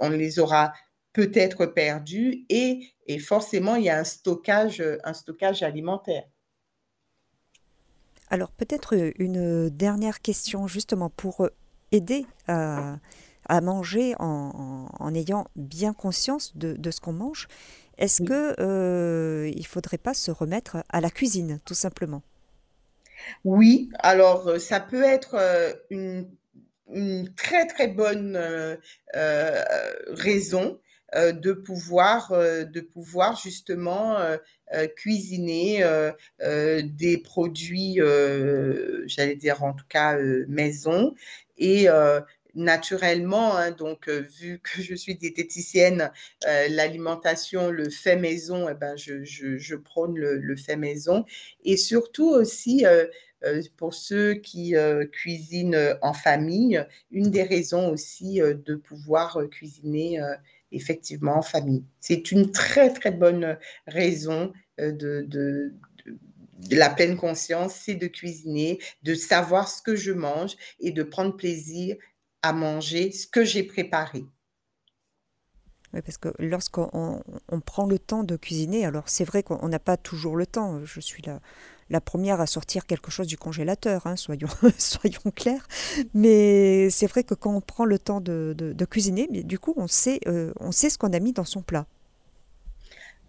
on, 0.00 0.10
les 0.10 0.38
aura 0.40 0.72
peut-être 1.12 1.66
perdus 1.66 2.44
et, 2.48 2.88
et, 3.06 3.18
forcément, 3.18 3.76
il 3.76 3.84
y 3.84 3.90
a 3.90 3.98
un 3.98 4.04
stockage, 4.04 4.82
un 5.04 5.14
stockage 5.14 5.62
alimentaire. 5.62 6.24
Alors, 8.30 8.50
peut-être 8.50 8.94
une 9.20 9.68
dernière 9.68 10.22
question, 10.22 10.66
justement, 10.66 11.10
pour 11.10 11.48
aider 11.92 12.26
à, 12.48 12.98
manger 13.62 14.14
en, 14.18 15.14
ayant 15.14 15.46
bien 15.54 15.92
conscience 15.92 16.56
de 16.56 16.90
ce 16.90 17.00
qu'on 17.00 17.12
mange. 17.12 17.46
Est-ce 17.98 18.22
qu'il 18.22 18.54
euh, 18.60 19.50
il 19.54 19.60
ne 19.60 19.66
faudrait 19.66 19.98
pas 19.98 20.14
se 20.14 20.30
remettre 20.30 20.78
à 20.88 21.00
la 21.00 21.10
cuisine, 21.10 21.60
tout 21.64 21.74
simplement? 21.74 22.22
Oui, 23.44 23.90
alors 24.00 24.48
euh, 24.48 24.58
ça 24.58 24.80
peut 24.80 25.02
être 25.02 25.34
euh, 25.34 25.72
une, 25.90 26.28
très 27.36 27.66
très 27.66 27.88
bonne 27.88 28.38
raison 30.08 30.78
de 31.16 31.52
pouvoir, 31.52 32.30
de 32.30 32.80
pouvoir 32.80 33.40
justement 33.40 34.18
cuisiner 34.94 35.82
des 36.40 37.18
produits, 37.18 38.00
j'allais 39.06 39.36
dire 39.36 39.64
en 39.64 39.72
tout 39.72 39.86
cas 39.88 40.18
maison, 40.46 41.14
et 41.56 41.88
naturellement. 42.54 43.56
Hein, 43.56 43.70
donc, 43.72 44.08
euh, 44.08 44.20
vu 44.20 44.60
que 44.62 44.82
je 44.82 44.94
suis 44.94 45.14
diététicienne, 45.14 46.10
euh, 46.46 46.68
l'alimentation, 46.68 47.70
le 47.70 47.90
fait 47.90 48.16
maison, 48.16 48.68
eh 48.68 48.74
ben, 48.74 48.96
je, 48.96 49.24
je, 49.24 49.74
prône 49.76 50.16
le, 50.16 50.56
fait 50.56 50.76
maison. 50.76 51.24
Et 51.64 51.76
surtout 51.76 52.28
aussi, 52.28 52.86
euh, 52.86 53.06
pour 53.76 53.92
ceux 53.92 54.34
qui 54.34 54.74
cuisinent 55.12 55.98
en 56.00 56.14
famille, 56.14 56.82
une 57.10 57.30
des 57.30 57.42
raisons 57.42 57.90
aussi 57.90 58.40
de 58.40 58.74
pouvoir 58.74 59.38
cuisiner 59.50 60.18
effectivement 60.72 61.36
en 61.36 61.42
famille. 61.42 61.84
C'est 62.00 62.32
une 62.32 62.52
très, 62.52 62.90
très 62.90 63.10
bonne 63.10 63.58
raison 63.86 64.54
de, 64.78 65.74
la 66.70 66.88
pleine 66.88 67.18
conscience, 67.18 67.74
c'est 67.74 67.96
de 67.96 68.06
cuisiner, 68.06 68.78
de 69.02 69.14
savoir 69.14 69.68
ce 69.68 69.82
que 69.82 69.94
je 69.94 70.12
mange 70.12 70.56
et 70.80 70.90
de 70.90 71.02
prendre 71.02 71.36
plaisir 71.36 71.96
à 72.44 72.52
manger 72.52 73.10
ce 73.10 73.26
que 73.26 73.42
j'ai 73.42 73.62
préparé. 73.62 74.24
Oui, 75.94 76.02
parce 76.02 76.18
que 76.18 76.28
lorsqu'on 76.38 77.22
prend 77.64 77.86
le 77.86 77.98
temps 77.98 78.22
de 78.22 78.36
cuisiner, 78.36 78.84
alors 78.84 79.04
c'est 79.06 79.24
vrai 79.24 79.42
qu'on 79.42 79.68
n'a 79.68 79.78
pas 79.78 79.96
toujours 79.96 80.36
le 80.36 80.44
temps. 80.44 80.84
Je 80.84 81.00
suis 81.00 81.22
la, 81.88 82.00
première 82.00 82.40
à 82.40 82.46
sortir 82.46 82.84
quelque 82.84 83.10
chose 83.10 83.28
du 83.28 83.38
congélateur, 83.38 84.06
hein, 84.06 84.16
soyons, 84.16 85.30
clairs. 85.34 85.66
Mais 86.12 86.90
c'est 86.90 87.06
vrai 87.06 87.24
que 87.24 87.34
quand 87.34 87.54
on 87.54 87.60
prend 87.60 87.86
le 87.86 87.98
temps 87.98 88.20
de, 88.20 88.84
cuisiner, 88.90 89.26
du 89.28 89.58
coup, 89.58 89.74
euh, 90.26 90.52
on 90.60 90.72
sait 90.72 90.90
ce 90.90 90.98
qu'on 90.98 91.12
a 91.12 91.20
mis 91.20 91.32
dans 91.32 91.44
son 91.44 91.62
plat. 91.62 91.86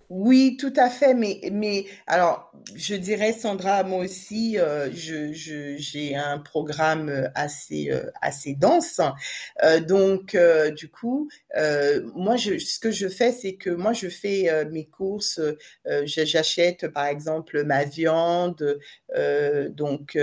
Oui, 0.10 0.58
tout 0.60 0.74
à 0.76 0.90
fait. 0.90 1.14
Mais, 1.16 1.86
alors, 2.06 2.52
je 2.76 2.96
dirais, 2.96 3.34
Sandra, 3.34 3.84
moi 3.84 4.04
aussi, 4.04 4.60
euh, 4.60 4.90
je, 4.94 5.32
j'ai 5.78 6.16
un 6.16 6.38
programme 6.38 7.10
euh, 7.10 7.28
assez, 7.34 7.90
euh, 7.92 8.12
dense. 8.58 9.02
donc, 9.88 10.38
du 10.76 10.90
coup, 10.90 11.30
moi, 12.14 12.36
je, 12.36 12.58
ce 12.60 12.80
que 12.80 12.92
je 12.92 13.08
fais, 13.08 13.32
c'est 13.32 13.56
que 13.56 13.70
moi, 13.72 13.94
je 13.94 14.08
fais 14.10 14.66
mes 14.72 14.86
courses. 14.86 15.40
j'achète, 16.04 16.88
par 16.90 17.06
exemple, 17.08 17.64
ma 17.64 17.84
viande. 17.84 18.80
donc, 19.70 20.18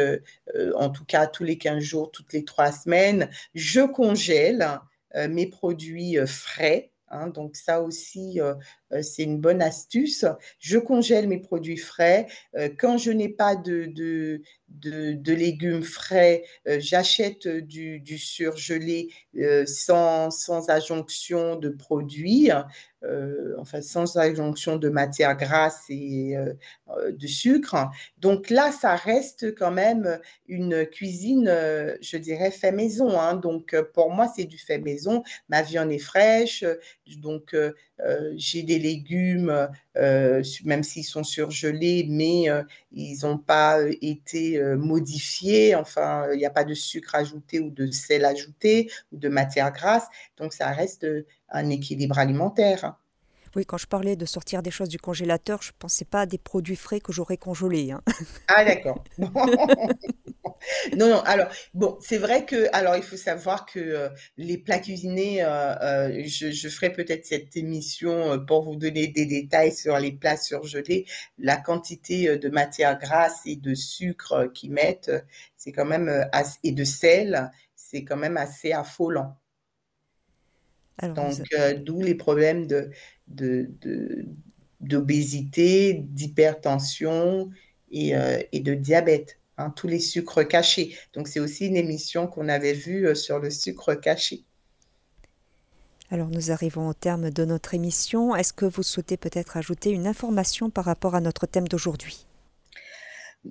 en 0.77 0.91
tout 0.91 1.05
cas, 1.05 1.27
tous 1.27 1.45
les 1.45 1.59
15 1.59 1.83
jours, 1.83 2.11
toutes 2.13 2.33
les 2.33 2.45
trois 2.45 2.73
semaines. 2.73 3.29
Je 3.55 3.81
congèle 3.81 4.81
mes 5.29 5.47
produits 5.47 6.17
frais. 6.27 6.93
Hein, 7.13 7.29
donc 7.29 7.57
ça 7.57 7.83
aussi, 7.83 8.41
euh, 8.41 8.55
c'est 9.01 9.23
une 9.23 9.39
bonne 9.39 9.63
astuce. 9.63 10.25
Je 10.59 10.79
congèle 10.79 11.29
mes 11.29 11.39
produits 11.39 11.77
frais. 11.77 12.27
Euh, 12.57 12.69
quand 12.77 12.99
je 12.99 13.11
n'ai 13.11 13.29
pas 13.29 13.57
de, 13.57 14.43
légumes 15.27 15.83
frais, 15.83 16.45
euh, 16.69 16.79
j'achète 16.81 17.49
du, 17.49 18.19
surgelé 18.19 19.09
sans, 19.67 20.31
sans 20.31 20.69
adjonction 20.69 21.57
de 21.57 21.69
produits. 21.71 22.51
enfin 23.59 23.81
sans 23.81 24.17
adjonction 24.17 24.77
de 24.77 24.89
matière 24.89 25.37
grasse 25.37 25.85
et 25.89 26.37
de 27.09 27.27
sucre. 27.27 27.91
Donc 28.19 28.51
là, 28.51 28.71
ça 28.71 28.95
reste 28.95 29.55
quand 29.57 29.73
même 29.73 30.21
une 30.47 30.87
cuisine, 30.87 31.47
je 32.01 32.17
dirais, 32.17 32.51
fait 32.51 32.73
maison. 32.73 33.19
Hein. 33.19 33.35
Donc 33.35 33.75
pour 33.95 34.11
moi, 34.13 34.31
c'est 34.35 34.45
du 34.45 34.59
fait 34.59 34.79
maison. 34.79 35.25
Ma 35.49 35.63
viande 35.63 35.91
est 35.91 35.99
fraîche, 35.99 36.65
donc 37.17 37.57
j'ai 38.37 38.63
des 38.63 38.79
légumes, 38.83 39.69
euh, 39.97 40.43
même 40.65 40.83
s'ils 40.83 41.05
sont 41.05 41.25
surgelés, 41.25 42.07
mais 42.09 42.51
euh, 42.51 42.63
ils 42.93 43.21
n'ont 43.23 43.39
pas 43.39 43.81
euh, 43.81 43.95
été 44.03 44.63
modifiés. 44.77 45.75
Enfin, 45.75 46.27
il 46.33 46.39
n'y 46.39 46.47
a 46.47 46.51
pas 46.51 46.65
de 46.65 46.75
sucre 46.75 47.15
ajouté 47.15 47.61
ou 47.61 47.71
de 47.71 47.91
sel 47.91 48.25
ajouté 48.25 48.91
ou 49.13 49.17
de 49.19 49.29
matière 49.29 49.73
grasse. 49.73 50.09
Donc, 50.37 50.53
ça 50.53 50.71
reste 50.71 51.07
un 51.49 51.71
équilibre 51.71 52.19
alimentaire. 52.19 52.97
Oui, 53.55 53.67
quand 53.67 53.77
je 53.77 53.87
parlais 53.87 54.17
de 54.17 54.25
sortir 54.25 54.63
des 54.63 54.71
choses 54.71 54.89
du 54.89 54.99
congélateur, 54.99 55.61
je 55.61 55.71
ne 55.71 55.77
pensais 55.79 56.07
pas 56.07 56.23
à 56.23 56.27
des 56.27 56.39
produits 56.39 56.77
frais 56.77 57.01
que 57.01 57.13
j'aurais 57.13 57.37
congelés. 57.37 57.93
Hein. 57.93 58.03
Ah, 58.49 58.65
d'accord. 58.65 59.03
non, 60.97 61.09
non. 61.09 61.21
Alors, 61.25 61.49
bon, 61.75 61.99
c'est 62.01 62.19
vrai 62.19 62.45
que, 62.45 62.67
alors, 62.73 62.97
il 62.97 63.03
faut 63.03 63.17
savoir 63.17 63.67
que 63.67 63.79
euh, 63.79 64.09
les 64.37 64.59
plats 64.59 64.79
cuisinés, 64.79 65.43
euh, 65.43 65.75
euh, 65.81 66.23
je, 66.25 66.69
ferai 66.69 66.93
peut-être 66.93 67.25
cette 67.25 67.57
émission 67.57 68.45
pour 68.47 68.65
vous 68.65 68.77
donner 68.77 69.09
des 69.09 69.27
détails 69.27 69.73
sur 69.73 69.99
les 69.99 70.13
plats 70.13 70.37
surgelés. 70.37 71.07
La 71.39 71.57
quantité 71.57 72.39
de 72.39 72.49
matière 72.49 72.99
grasse 72.99 73.41
et 73.45 73.57
de 73.57 73.75
sucre 73.75 74.51
qu'ils 74.55 74.73
mettent, 74.73 75.13
c'est 75.57 75.73
quand 75.73 75.87
même, 75.87 76.29
et 76.63 76.73
de 76.73 76.85
sel, 76.85 77.51
c'est 77.75 78.05
quand 78.05 78.17
même 78.17 78.37
assez 78.37 78.73
affolant. 78.73 79.37
Donc, 81.03 81.35
d'où 81.85 82.03
les 82.03 82.15
problèmes 82.15 82.67
de, 82.67 82.91
d'obésité, 84.81 85.95
d'hypertension 85.95 87.51
et, 87.91 88.15
et, 88.53 88.61
de 88.61 88.75
diabète. 88.75 89.39
Hein, 89.59 89.71
tous 89.77 89.87
les 89.87 89.99
sucres 89.99 90.47
cachés. 90.49 90.97
Donc 91.13 91.29
c'est 91.29 91.41
aussi 91.41 91.67
une 91.67 91.77
émission 91.77 92.27
qu'on 92.27 92.49
avait 92.49 92.73
vue 92.73 93.07
euh, 93.07 93.15
sur 93.15 93.39
le 93.39 93.51
sucre 93.51 93.95
caché. 93.95 94.45
Alors 96.11 96.29
nous 96.29 96.51
arrivons 96.51 96.89
au 96.89 96.95
terme 96.95 97.31
de 97.31 97.45
notre 97.45 97.75
émission. 97.75 98.35
Est-ce 98.35 98.55
que 98.55 98.65
vous 98.65 98.83
souhaitez 98.83 99.19
peut-être 99.19 99.59
ajouter 99.59 99.91
une 99.91 100.07
information 100.07 100.71
par 100.71 100.87
rapport 100.87 101.15
à 101.15 101.21
notre 101.21 101.47
thème 101.47 101.69
d'aujourd'hui? 101.69 102.27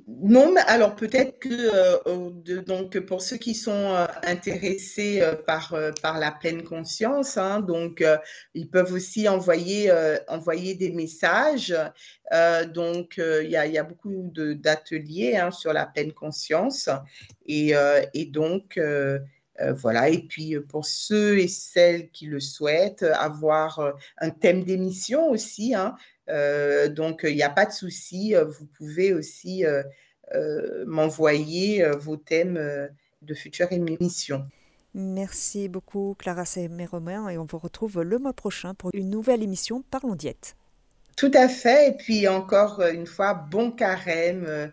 Non, 0.07 0.53
mais 0.53 0.61
alors 0.67 0.95
peut-être 0.95 1.37
que 1.39 1.49
euh, 2.07 2.61
donc 2.61 2.97
pour 2.99 3.21
ceux 3.21 3.35
qui 3.35 3.53
sont 3.53 3.71
euh, 3.71 4.05
intéressés 4.23 5.19
euh, 5.21 5.35
par 5.35 6.17
la 6.17 6.31
pleine 6.31 6.63
conscience, 6.63 7.37
hein, 7.37 7.59
donc 7.59 8.01
ils 8.53 8.69
peuvent 8.69 8.93
aussi 8.93 9.27
envoyer 9.27 9.89
des 10.75 10.91
messages. 10.91 11.75
donc 12.73 13.17
il 13.17 13.49
y 13.49 13.57
a, 13.57 13.83
beaucoup 13.83 14.31
d'ateliers 14.33 15.35
hein, 15.35 15.51
sur 15.51 15.73
la 15.73 15.85
pleine 15.85 16.13
conscience 16.13 16.89
et, 17.45 17.73
donc 18.31 18.79
voilà, 19.75 20.09
et 20.09 20.19
puis 20.19 20.57
pour 20.59 20.85
ceux 20.85 21.37
et 21.37 21.49
celles 21.49 22.09
qui 22.11 22.27
le 22.27 22.39
souhaitent, 22.39 23.03
avoir 23.03 23.93
un 24.17 24.29
thème 24.29 24.63
d'émission 24.63 25.29
aussi, 25.29 25.75
hein, 25.75 25.95
euh, 26.20 26.20
donc, 26.89 27.21
il 27.23 27.35
n'y 27.35 27.43
a 27.43 27.49
pas 27.49 27.65
de 27.65 27.71
souci. 27.71 28.35
Euh, 28.35 28.45
vous 28.45 28.65
pouvez 28.65 29.13
aussi 29.13 29.65
euh, 29.65 29.83
m'envoyer 30.85 31.85
vos 31.97 32.17
thèmes 32.17 32.89
de 33.21 33.33
futures 33.33 33.71
émissions. 33.71 34.45
Merci 34.93 35.69
beaucoup, 35.69 36.15
Clara 36.17 36.43
Romain, 36.91 37.29
et 37.29 37.37
on 37.37 37.45
vous 37.45 37.57
retrouve 37.57 38.01
le 38.01 38.19
mois 38.19 38.33
prochain 38.33 38.73
pour 38.73 38.91
une 38.93 39.09
nouvelle 39.09 39.41
émission 39.41 39.83
Parlons 39.89 40.15
Diète. 40.15 40.55
Tout 41.15 41.31
à 41.33 41.47
fait. 41.47 41.89
Et 41.89 41.91
puis, 41.93 42.27
encore 42.27 42.81
une 42.81 43.05
fois, 43.05 43.33
bon 43.33 43.71
carême 43.71 44.71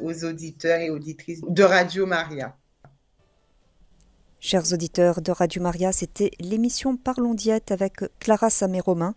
aux 0.00 0.24
auditeurs 0.24 0.80
et 0.80 0.90
auditrices 0.90 1.40
de 1.46 1.62
Radio 1.62 2.06
Maria. 2.06 2.56
Chers 4.44 4.72
auditeurs 4.72 5.22
de 5.22 5.30
Radio 5.30 5.62
Maria, 5.62 5.92
c'était 5.92 6.32
l'émission 6.40 6.96
Parlons 6.96 7.32
Diète 7.32 7.70
avec 7.70 7.98
Clara 8.18 8.50
Samé-Romain. 8.50 9.14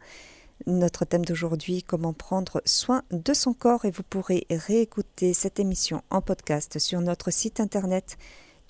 Notre 0.68 1.06
thème 1.06 1.26
d'aujourd'hui, 1.26 1.84
comment 1.84 2.14
prendre 2.14 2.62
soin 2.66 3.03
de 3.12 3.34
son 3.34 3.53
corps 3.53 3.86
et 3.86 3.91
vous 3.91 4.03
pourrez 4.03 4.45
réécouter 4.49 5.34
cette 5.34 5.60
émission 5.60 6.01
en 6.10 6.22
podcast 6.22 6.80
sur 6.80 7.01
notre 7.01 7.32
site 7.32 7.60
internet 7.60 8.18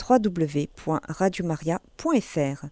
www.radiomaria.fr. 0.10 2.66